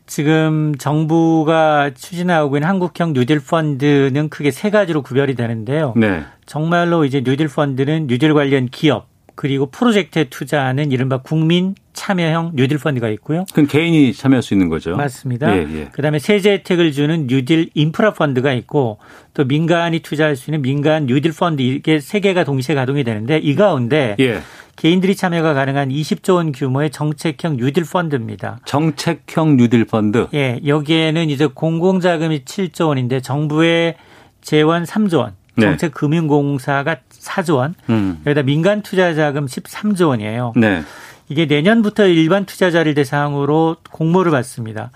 지금 0.08 0.76
정부가 0.78 1.92
추진하고 1.96 2.58
있는 2.58 2.70
한국형 2.70 3.14
뉴딜 3.14 3.40
펀드는 3.40 4.30
크게 4.30 4.52
세 4.52 4.70
가지로 4.70 5.02
구별이 5.02 5.34
되는데요. 5.36 5.94
네. 5.96 6.24
정말로 6.46 7.06
이제 7.06 7.22
뉴딜 7.26 7.48
펀드는 7.48 8.08
뉴딜 8.08 8.34
관련 8.36 8.68
기업 8.68 9.08
그리고 9.34 9.66
프로젝트에 9.66 10.26
투자하는 10.26 10.92
이른바 10.92 11.18
국민 11.18 11.76
참여형 12.06 12.52
뉴딜 12.54 12.78
펀드가 12.78 13.10
있고요. 13.10 13.46
그럼 13.52 13.66
개인이 13.66 14.14
참여할 14.14 14.44
수 14.44 14.54
있는 14.54 14.70
거죠. 14.70 14.96
맞습니다. 14.96 15.58
예, 15.58 15.62
예. 15.62 15.86
그다음에 15.92 16.20
세제 16.20 16.52
혜택을 16.52 16.92
주는 16.92 17.26
뉴딜 17.26 17.72
인프라 17.74 18.14
펀드가 18.14 18.54
있고 18.54 19.00
또 19.34 19.44
민간이 19.44 20.00
투자할 20.00 20.36
수 20.36 20.52
있는 20.52 20.62
민간 20.62 21.08
뉴딜 21.08 21.32
펀드 21.32 21.64
이게 21.64 22.00
세 22.00 22.20
개가 22.20 22.44
동시에 22.44 22.76
가동이 22.76 23.04
되는데 23.04 23.40
이 23.40 23.56
가운데 23.56 24.16
예. 24.20 24.42
개인들이 24.76 25.16
참여가 25.16 25.56
가능한 25.56 25.90
20조 25.90 26.36
원 26.36 26.52
규모의 26.52 26.92
정책형 26.92 27.58
뉴딜 27.58 27.86
펀드입니다. 27.92 28.60
정책형 28.66 29.58
뉴딜 29.58 29.86
펀드. 29.86 30.28
예, 30.36 30.60
여기에는 30.64 31.30
이제 31.32 31.48
공공 31.48 32.02
자금이 32.02 32.44
7조 32.46 32.90
원인데 32.90 33.20
정부의 33.20 33.96
재원 34.42 34.84
3조 34.84 35.20
원, 35.20 35.34
네. 35.56 35.66
정책금융공사가 35.66 36.98
4조 37.10 37.56
원, 37.56 37.74
음. 37.90 38.22
여기다 38.28 38.44
민간 38.44 38.84
투자 38.84 39.16
자금 39.16 39.48
13조 39.48 40.10
원이에요. 40.10 40.54
네. 40.56 40.84
이게 41.30 41.46
내년부터 41.46 42.08
일반 42.08 42.46
투자자를 42.46 42.94
대상으로 42.94 43.78
공모를 43.92 44.32
받습니다. 44.32 44.92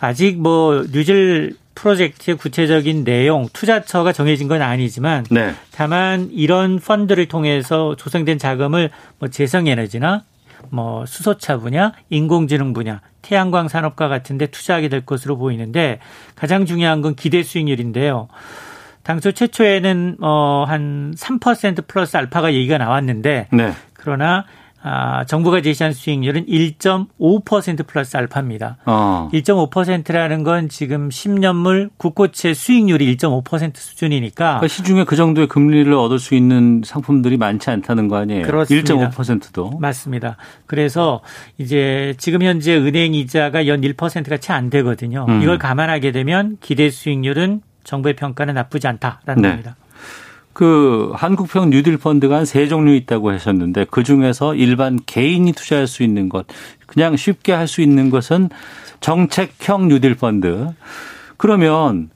아직 0.00 0.40
뭐 0.40 0.84
뉴질 0.90 1.56
프로젝트의 1.74 2.36
구체적인 2.36 3.04
내용, 3.04 3.48
투자처가 3.52 4.12
정해진 4.12 4.48
건 4.48 4.62
아니지만 4.62 5.24
네. 5.30 5.54
다만 5.72 6.28
이런 6.32 6.78
펀드를 6.78 7.26
통해서 7.26 7.96
조성된 7.96 8.38
자금을 8.38 8.90
뭐 9.18 9.28
재생에너지나 9.28 10.24
뭐 10.70 11.06
수소차 11.06 11.58
분야, 11.58 11.92
인공지능 12.10 12.72
분야, 12.72 13.00
태양광 13.22 13.68
산업과 13.68 14.08
같은 14.08 14.38
데 14.38 14.46
투자하게 14.46 14.88
될 14.88 15.06
것으로 15.06 15.36
보이는데 15.36 15.98
가장 16.34 16.66
중요한 16.66 17.00
건 17.00 17.14
기대 17.14 17.42
수익률인데요. 17.42 18.28
당초 19.02 19.32
최초에는 19.32 20.18
어한 20.20 21.14
3% 21.16 21.86
플러스 21.88 22.16
알파가 22.16 22.52
얘기가 22.54 22.78
나왔는데 22.78 23.48
네. 23.50 23.72
그러나 23.94 24.44
아, 24.84 25.24
정부가 25.24 25.60
제시한 25.60 25.92
수익률은 25.92 26.46
1.5% 26.46 27.86
플러스 27.86 28.16
알파입니다. 28.16 28.78
어. 28.86 29.28
1.5%라는 29.32 30.42
건 30.44 30.68
지금 30.68 31.08
10년물 31.08 31.90
국고채 31.96 32.54
수익률이 32.54 33.16
1.5% 33.16 33.76
수준이니까 33.76 34.44
그러니까 34.58 34.68
시중에 34.68 35.04
그 35.04 35.16
정도의 35.16 35.48
금리를 35.48 35.92
얻을 35.92 36.18
수 36.18 36.34
있는 36.34 36.82
상품들이 36.84 37.36
많지 37.36 37.70
않다는 37.70 38.08
거 38.08 38.16
아니에요? 38.16 38.46
그렇습니다. 38.46 38.94
1.5%도. 38.94 39.78
맞습니다. 39.80 40.36
그래서 40.66 41.20
이제 41.58 42.14
지금 42.18 42.42
현재 42.42 42.76
은행 42.76 43.14
이자가 43.14 43.66
연 43.66 43.80
1%가 43.80 44.36
채 44.36 44.52
안 44.52 44.68
되거든요. 44.70 45.24
음. 45.28 45.40
이걸 45.42 45.58
감안하게 45.58 46.12
되면 46.12 46.58
기대 46.60 46.90
수익률은 46.90 47.62
정부의 47.84 48.14
평가는 48.16 48.52
나쁘지 48.54 48.86
않다라는 48.86 49.42
네. 49.42 49.48
겁니다. 49.48 49.76
그 50.52 51.12
한국평 51.14 51.70
뉴딜 51.70 51.96
펀드가 51.98 52.36
한 52.36 52.44
세 52.44 52.68
종류 52.68 52.94
있다고 52.94 53.30
하셨는데 53.32 53.86
그 53.90 54.02
중에서 54.02 54.54
일반 54.54 54.98
개인이 55.06 55.50
투자할 55.52 55.86
수 55.86 56.02
있는 56.02 56.28
것, 56.28 56.46
그냥 56.86 57.16
쉽게 57.16 57.52
할 57.52 57.66
수 57.66 57.80
있는 57.80 58.10
것은 58.10 58.50
정책형 59.00 59.88
뉴딜 59.88 60.14
펀드. 60.16 60.68
그러면 61.36 62.10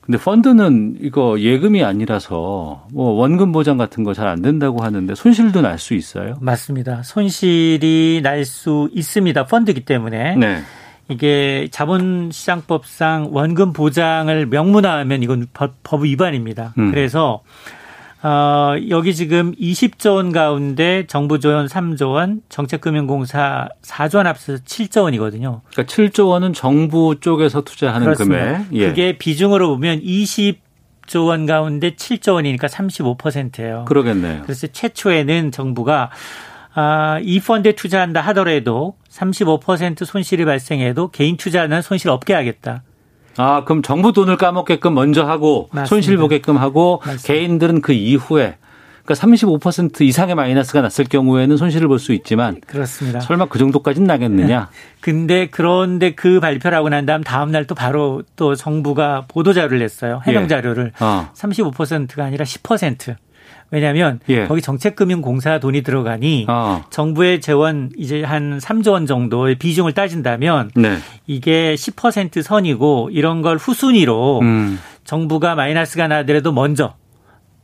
근데 0.00 0.18
펀드는 0.18 0.96
이거 1.00 1.38
예금이 1.38 1.84
아니라서 1.84 2.86
뭐 2.92 3.12
원금 3.12 3.52
보장 3.52 3.76
같은 3.78 4.02
거 4.02 4.12
잘 4.14 4.26
안 4.28 4.42
된다고 4.42 4.82
하는데 4.82 5.14
손실도 5.14 5.60
날 5.60 5.78
수 5.78 5.94
있어요? 5.94 6.34
맞습니다. 6.40 7.02
손실이 7.04 8.20
날 8.22 8.44
수 8.44 8.88
있습니다. 8.92 9.46
펀드기 9.46 9.84
때문에. 9.84 10.36
네. 10.36 10.62
이게 11.08 11.68
자본시장법상 11.70 13.28
원금 13.32 13.72
보장을 13.72 14.46
명문화하면 14.46 15.22
이건 15.22 15.46
법, 15.52 15.74
법 15.82 16.04
위반입니다. 16.04 16.74
음. 16.78 16.90
그래서 16.90 17.42
어, 18.22 18.74
여기 18.88 19.14
지금 19.16 19.52
20조 19.56 20.14
원 20.14 20.30
가운데 20.32 21.06
정부 21.08 21.40
조원 21.40 21.66
3조 21.66 22.12
원, 22.12 22.40
정책금융공사 22.48 23.68
4조 23.82 24.18
원 24.18 24.26
합쳐서 24.28 24.62
7조 24.62 25.02
원이거든요. 25.02 25.62
그러니까 25.72 25.92
7조 25.92 26.28
원은 26.28 26.52
정부 26.52 27.16
쪽에서 27.20 27.62
투자하는 27.62 28.04
그렇습니다. 28.04 28.44
금액. 28.44 28.66
예. 28.74 28.86
그게 28.88 29.18
비중으로 29.18 29.68
보면 29.70 30.00
20 30.02 30.60
조 31.06 31.24
원 31.26 31.46
가운데 31.46 31.90
7조 31.90 32.34
원이니까 32.34 32.68
35%예요. 32.68 33.84
그러겠네요. 33.86 34.42
그래서 34.44 34.68
최초에는 34.68 35.50
정부가 35.50 36.10
아, 36.74 37.18
이 37.22 37.40
펀드에 37.40 37.72
투자한다 37.72 38.20
하더라도 38.20 38.94
35% 39.12 40.04
손실이 40.04 40.44
발생해도 40.44 41.08
개인 41.10 41.36
투자는 41.36 41.82
손실 41.82 42.08
없게 42.10 42.34
하겠다. 42.34 42.82
아, 43.36 43.64
그럼 43.64 43.82
정부 43.82 44.12
돈을 44.12 44.36
까먹게끔 44.36 44.94
먼저 44.94 45.24
하고 45.24 45.68
맞습니다. 45.72 45.86
손실 45.86 46.16
보게끔 46.16 46.56
하고 46.58 47.00
맞습니다. 47.04 47.26
개인들은 47.26 47.80
그 47.80 47.92
이후에 47.92 48.56
그러니까 49.04 49.26
35% 49.26 50.02
이상의 50.02 50.34
마이너스가 50.36 50.80
났을 50.80 51.04
경우에는 51.04 51.56
손실을 51.56 51.88
볼 51.88 51.98
수 51.98 52.12
있지만 52.12 52.60
그렇습니다. 52.66 53.20
설마 53.20 53.46
그 53.46 53.58
정도까지는 53.58 54.06
나겠느냐? 54.06 54.60
네. 54.60 54.66
근데 55.00 55.48
그런데 55.50 56.14
그 56.14 56.38
발표를 56.40 56.76
하고 56.78 56.88
난 56.88 57.04
다음 57.06 57.22
다음 57.24 57.50
날 57.50 57.66
또 57.66 57.74
바로 57.74 58.22
또 58.36 58.54
정부가 58.54 59.24
보도 59.28 59.52
자료를 59.52 59.78
냈어요. 59.80 60.20
해명 60.24 60.46
자료를 60.48 60.92
예. 61.00 61.04
어. 61.04 61.30
35%가 61.34 62.24
아니라 62.24 62.44
10%. 62.44 63.16
왜냐하면 63.72 64.20
예. 64.28 64.46
거기 64.46 64.60
정책금융공사 64.60 65.58
돈이 65.58 65.82
들어가니 65.82 66.44
어. 66.48 66.84
정부의 66.90 67.40
재원 67.40 67.90
이제 67.96 68.22
한 68.22 68.58
3조 68.58 68.92
원 68.92 69.06
정도의 69.06 69.56
비중을 69.56 69.94
따진다면 69.94 70.70
네. 70.76 70.98
이게 71.26 71.74
10% 71.74 72.42
선이고 72.42 73.08
이런 73.12 73.40
걸 73.40 73.56
후순위로 73.56 74.40
음. 74.42 74.78
정부가 75.04 75.54
마이너스가 75.54 76.06
나더라도 76.06 76.52
먼저 76.52 76.94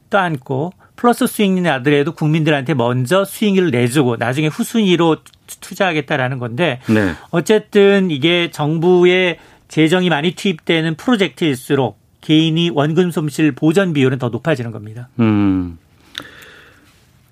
떠안고 0.08 0.72
플러스 0.96 1.26
수익률이 1.26 1.68
나더라도 1.68 2.12
국민들한테 2.12 2.72
먼저 2.72 3.26
수익률을 3.26 3.70
내주고 3.70 4.16
나중에 4.16 4.46
후순위로 4.46 5.18
투자하겠다라는 5.60 6.38
건데 6.38 6.80
네. 6.88 7.12
어쨌든 7.30 8.10
이게 8.10 8.50
정부의 8.50 9.36
재정이 9.68 10.08
많이 10.08 10.32
투입되는 10.34 10.94
프로젝트일수록 10.94 11.98
개인이 12.22 12.70
원금 12.70 13.10
손실 13.10 13.52
보전 13.52 13.92
비율은 13.92 14.18
더 14.18 14.30
높아지는 14.30 14.70
겁니다. 14.70 15.10
음. 15.20 15.78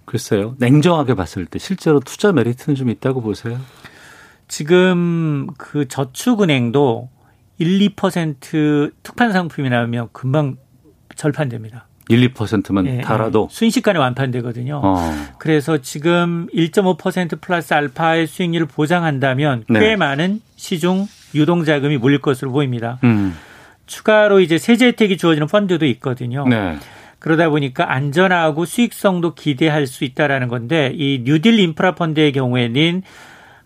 글쎄요. 0.07 0.55
냉정하게 0.59 1.15
봤을 1.15 1.45
때 1.45 1.59
실제로 1.59 2.01
투자 2.01 2.33
메리트는 2.33 2.75
좀 2.77 2.89
있다고 2.89 3.21
보세요? 3.21 3.61
지금 4.49 5.49
그 5.59 5.89
저축은행도 5.89 7.11
1, 7.59 7.79
2% 7.97 8.93
특판 9.03 9.33
상품이 9.33 9.69
나오면 9.69 10.09
금방 10.13 10.57
절판됩니다. 11.15 11.87
1, 12.09 12.35
2%만 12.35 12.87
예, 12.87 13.01
달아도 13.01 13.49
예. 13.51 13.55
순식간에 13.55 13.99
완판되거든요. 13.99 14.81
어. 14.83 14.97
그래서 15.39 15.79
지금 15.79 16.47
1.5% 16.55 17.41
플러스 17.41 17.75
알파의 17.75 18.29
수익률을 18.29 18.69
보장한다면 18.69 19.65
꽤 19.67 19.79
네. 19.81 19.97
많은 19.97 20.41
시중 20.55 21.09
유동 21.35 21.65
자금이 21.65 21.99
몰릴 21.99 22.21
것으로 22.21 22.53
보입니다. 22.53 23.01
음. 23.03 23.37
추가로 23.87 24.41
이제 24.41 24.59
세제 24.59 24.87
혜택이 24.87 25.17
주어지는 25.17 25.49
펀드도 25.49 25.85
있거든요. 25.87 26.47
네. 26.47 26.79
그러다 27.19 27.49
보니까 27.49 27.93
안전하고 27.93 28.65
수익성도 28.65 29.35
기대할 29.35 29.87
수 29.87 30.05
있다라는 30.05 30.49
건데 30.49 30.93
이 30.95 31.23
뉴딜 31.25 31.59
인프라 31.59 31.95
펀드의 31.95 32.33
경우에는 32.33 33.03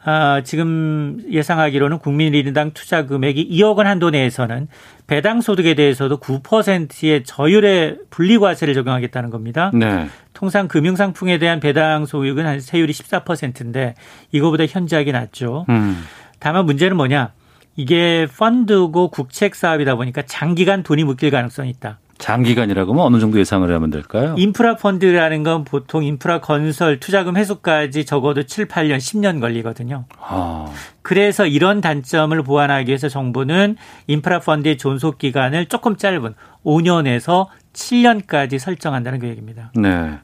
아, 0.02 0.40
지금 0.42 1.20
예상하기로는 1.30 1.98
국민일인당 1.98 2.70
투자 2.72 3.04
금액이 3.04 3.50
2억 3.50 3.76
원 3.76 3.86
한도 3.86 4.10
내에서는 4.10 4.66
배당 5.06 5.42
소득에 5.42 5.74
대해서도 5.74 6.18
9%의 6.20 7.24
저율의 7.24 7.98
분리과세를 8.08 8.72
적용하겠다는 8.72 9.28
겁니다. 9.28 9.70
네. 9.74 10.08
통상 10.32 10.68
금융상품에 10.68 11.38
대한 11.38 11.60
배당 11.60 12.06
소득은 12.06 12.46
한 12.46 12.60
세율이 12.60 12.92
14%인데 12.94 13.94
이거보다 14.32 14.64
현저하게 14.64 15.12
낮죠. 15.12 15.66
음. 15.68 16.02
다만 16.38 16.64
문제는 16.64 16.96
뭐냐? 16.96 17.32
이게 17.76 18.26
펀드고 18.38 19.08
국책 19.08 19.54
사업이다 19.54 19.96
보니까 19.96 20.22
장기간 20.22 20.82
돈이 20.82 21.04
묶일 21.04 21.30
가능성이 21.30 21.68
있다. 21.70 21.98
장기간이라고 22.20 22.92
하면 22.92 23.04
어느 23.04 23.18
정도 23.18 23.40
예상을 23.40 23.72
하면 23.74 23.90
될까요? 23.90 24.34
인프라 24.38 24.76
펀드라는 24.76 25.42
건 25.42 25.64
보통 25.64 26.04
인프라 26.04 26.40
건설 26.40 27.00
투자금 27.00 27.36
회수까지 27.36 28.04
적어도 28.04 28.44
7, 28.44 28.68
8년, 28.68 28.98
10년 28.98 29.40
걸리거든요. 29.40 30.04
아. 30.20 30.72
그래서 31.02 31.46
이런 31.46 31.80
단점을 31.80 32.40
보완하기 32.42 32.88
위해서 32.88 33.08
정부는 33.08 33.76
인프라 34.06 34.38
펀드의 34.38 34.78
존속 34.78 35.18
기간을 35.18 35.66
조금 35.66 35.96
짧은 35.96 36.34
5년에서 36.64 37.48
7년까지 37.72 38.58
설정한다는 38.58 39.18
계획입니다. 39.18 39.72
네. 39.74 40.18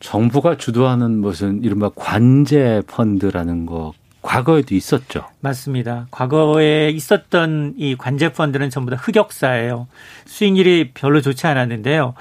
정부가 0.00 0.58
주도하는 0.58 1.20
무슨 1.20 1.64
이른바 1.64 1.90
관제 1.94 2.82
펀드라는 2.86 3.64
거 3.64 3.94
과거에도 4.24 4.74
있었죠. 4.74 5.26
맞습니다. 5.40 6.06
과거에 6.10 6.88
있었던 6.88 7.74
이 7.76 7.94
관제 7.94 8.32
펀드는 8.32 8.70
전부 8.70 8.90
다 8.90 8.96
흑역사예요. 8.96 9.86
수익률이 10.24 10.92
별로 10.94 11.20
좋지 11.20 11.46
않았는데요. 11.46 12.14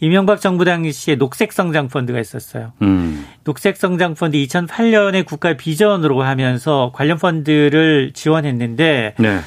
이명박 0.00 0.40
정부 0.40 0.64
당시에 0.64 1.14
녹색 1.14 1.52
성장 1.52 1.88
펀드가 1.88 2.20
있었어요. 2.20 2.72
음. 2.82 3.26
녹색 3.44 3.76
성장 3.76 4.14
펀드 4.14 4.36
2008년에 4.36 5.24
국가 5.24 5.54
비전으로 5.54 6.22
하면서 6.22 6.90
관련 6.94 7.16
펀드를 7.16 8.10
지원했는데 8.12 9.14
네. 9.16 9.40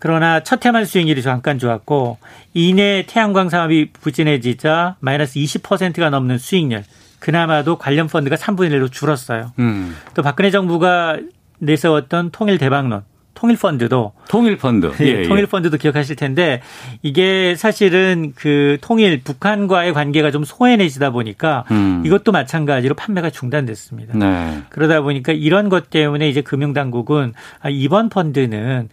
그러나 0.00 0.42
첫 0.42 0.64
해만 0.66 0.84
수익률이 0.84 1.22
잠깐 1.22 1.60
좋았고 1.60 2.18
이내 2.54 3.04
태양광 3.06 3.50
사업이 3.50 3.90
부진해지자 3.92 4.96
마이너스 4.98 5.38
20%가 5.38 6.10
넘는 6.10 6.38
수익률. 6.38 6.82
그나마도 7.20 7.78
관련 7.78 8.08
펀드가 8.08 8.34
3분의 8.34 8.72
1로 8.72 8.90
줄었어요. 8.90 9.52
음. 9.60 9.96
또 10.14 10.22
박근혜 10.22 10.50
정부가 10.50 11.18
내세웠던 11.62 12.30
통일 12.30 12.58
대박론 12.58 13.02
통일 13.34 13.56
펀드도 13.56 14.12
통일 14.28 14.56
펀드 14.56 14.92
예, 15.00 15.04
예, 15.04 15.22
통일 15.22 15.46
펀드도 15.46 15.76
기억하실 15.76 16.16
텐데 16.16 16.60
이게 17.02 17.56
사실은 17.56 18.32
그 18.36 18.78
통일 18.80 19.22
북한과의 19.22 19.94
관계가 19.94 20.30
좀 20.30 20.44
소원해지다 20.44 21.10
보니까 21.10 21.64
음. 21.70 22.02
이것도 22.04 22.30
마찬가지로 22.30 22.94
판매가 22.94 23.30
중단됐습니다. 23.30 24.16
네. 24.16 24.62
그러다 24.68 25.00
보니까 25.00 25.32
이런 25.32 25.70
것 25.70 25.90
때문에 25.90 26.28
이제 26.28 26.40
금융 26.40 26.72
당국은 26.72 27.32
아, 27.60 27.68
이번 27.68 28.10
펀드는 28.10 28.88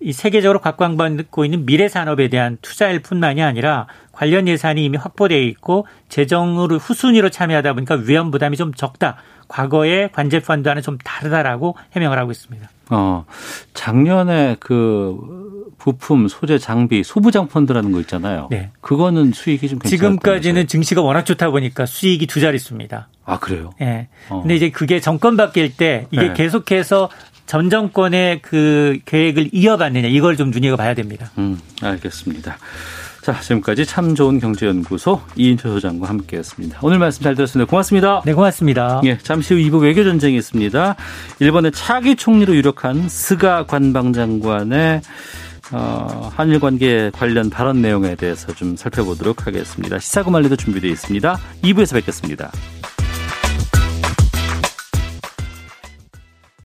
이 0.00 0.12
세계적으로 0.12 0.58
각광받고 0.60 1.44
있는 1.44 1.64
미래 1.64 1.88
산업에 1.88 2.28
대한 2.28 2.58
투자일 2.60 3.00
뿐만이 3.00 3.42
아니라 3.42 3.86
관련 4.12 4.48
예산이 4.48 4.84
이미 4.84 4.98
확보되어 4.98 5.38
있고 5.38 5.86
재정으로 6.08 6.76
후순위로 6.76 7.30
참여하다 7.30 7.72
보니까 7.74 7.94
위험 7.94 8.30
부담이 8.30 8.56
좀 8.56 8.74
적다. 8.74 9.16
과거의 9.48 10.10
관제 10.12 10.40
펀드와는 10.40 10.82
좀 10.82 10.98
다르다라고 10.98 11.76
해명을 11.92 12.18
하고 12.18 12.30
있습니다. 12.30 12.68
어, 12.90 13.24
작년에 13.72 14.56
그 14.60 15.64
부품, 15.78 16.28
소재, 16.28 16.58
장비, 16.58 17.02
소부장 17.02 17.48
펀드라는 17.48 17.92
거 17.92 18.00
있잖아요. 18.00 18.48
네. 18.50 18.70
그거는 18.80 19.32
수익이 19.32 19.68
좀 19.68 19.78
지금까지는 19.78 20.66
증시가 20.66 21.02
워낙 21.02 21.24
좋다 21.24 21.50
보니까 21.50 21.86
수익이 21.86 22.26
두 22.26 22.40
자릿수입니다. 22.40 23.08
아, 23.24 23.38
그래요? 23.38 23.70
예. 23.80 23.84
네. 23.84 24.08
어. 24.28 24.40
근데 24.40 24.54
이제 24.56 24.70
그게 24.70 25.00
정권 25.00 25.36
바뀔 25.36 25.76
때 25.76 26.06
이게 26.10 26.28
네. 26.28 26.32
계속해서 26.34 27.10
전 27.46 27.68
정권의 27.68 28.40
그 28.40 28.98
계획을 29.04 29.50
이어갔느냐 29.52 30.08
이걸 30.08 30.36
좀 30.36 30.50
눈여겨 30.50 30.76
봐야 30.76 30.94
됩니다. 30.94 31.30
음, 31.38 31.60
알겠습니다. 31.82 32.56
자, 33.24 33.40
지금까지 33.40 33.86
참 33.86 34.14
좋은 34.14 34.38
경제연구소 34.38 35.18
이인철 35.36 35.70
소장과 35.70 36.06
함께했습니다. 36.10 36.80
오늘 36.82 36.98
말씀 36.98 37.22
잘 37.22 37.34
들었습니다. 37.34 37.70
고맙습니다. 37.70 38.20
네, 38.26 38.34
고맙습니다. 38.34 39.00
예, 39.04 39.16
잠시 39.16 39.54
후 39.54 39.60
2부 39.60 39.80
외교 39.80 40.04
전쟁이 40.04 40.36
있습니다. 40.36 40.94
일본의 41.40 41.72
차기 41.72 42.16
총리로 42.16 42.54
유력한 42.54 43.08
스가 43.08 43.64
관방장관의 43.64 45.00
어, 45.72 46.30
한일 46.36 46.60
관계 46.60 47.10
관련 47.14 47.48
발언 47.48 47.80
내용에 47.80 48.14
대해서 48.14 48.52
좀 48.52 48.76
살펴보도록 48.76 49.46
하겠습니다. 49.46 49.98
시사구말리도 49.98 50.56
준비되어 50.56 50.90
있습니다. 50.90 51.38
2부에서 51.62 51.94
뵙겠습니다. 51.94 52.52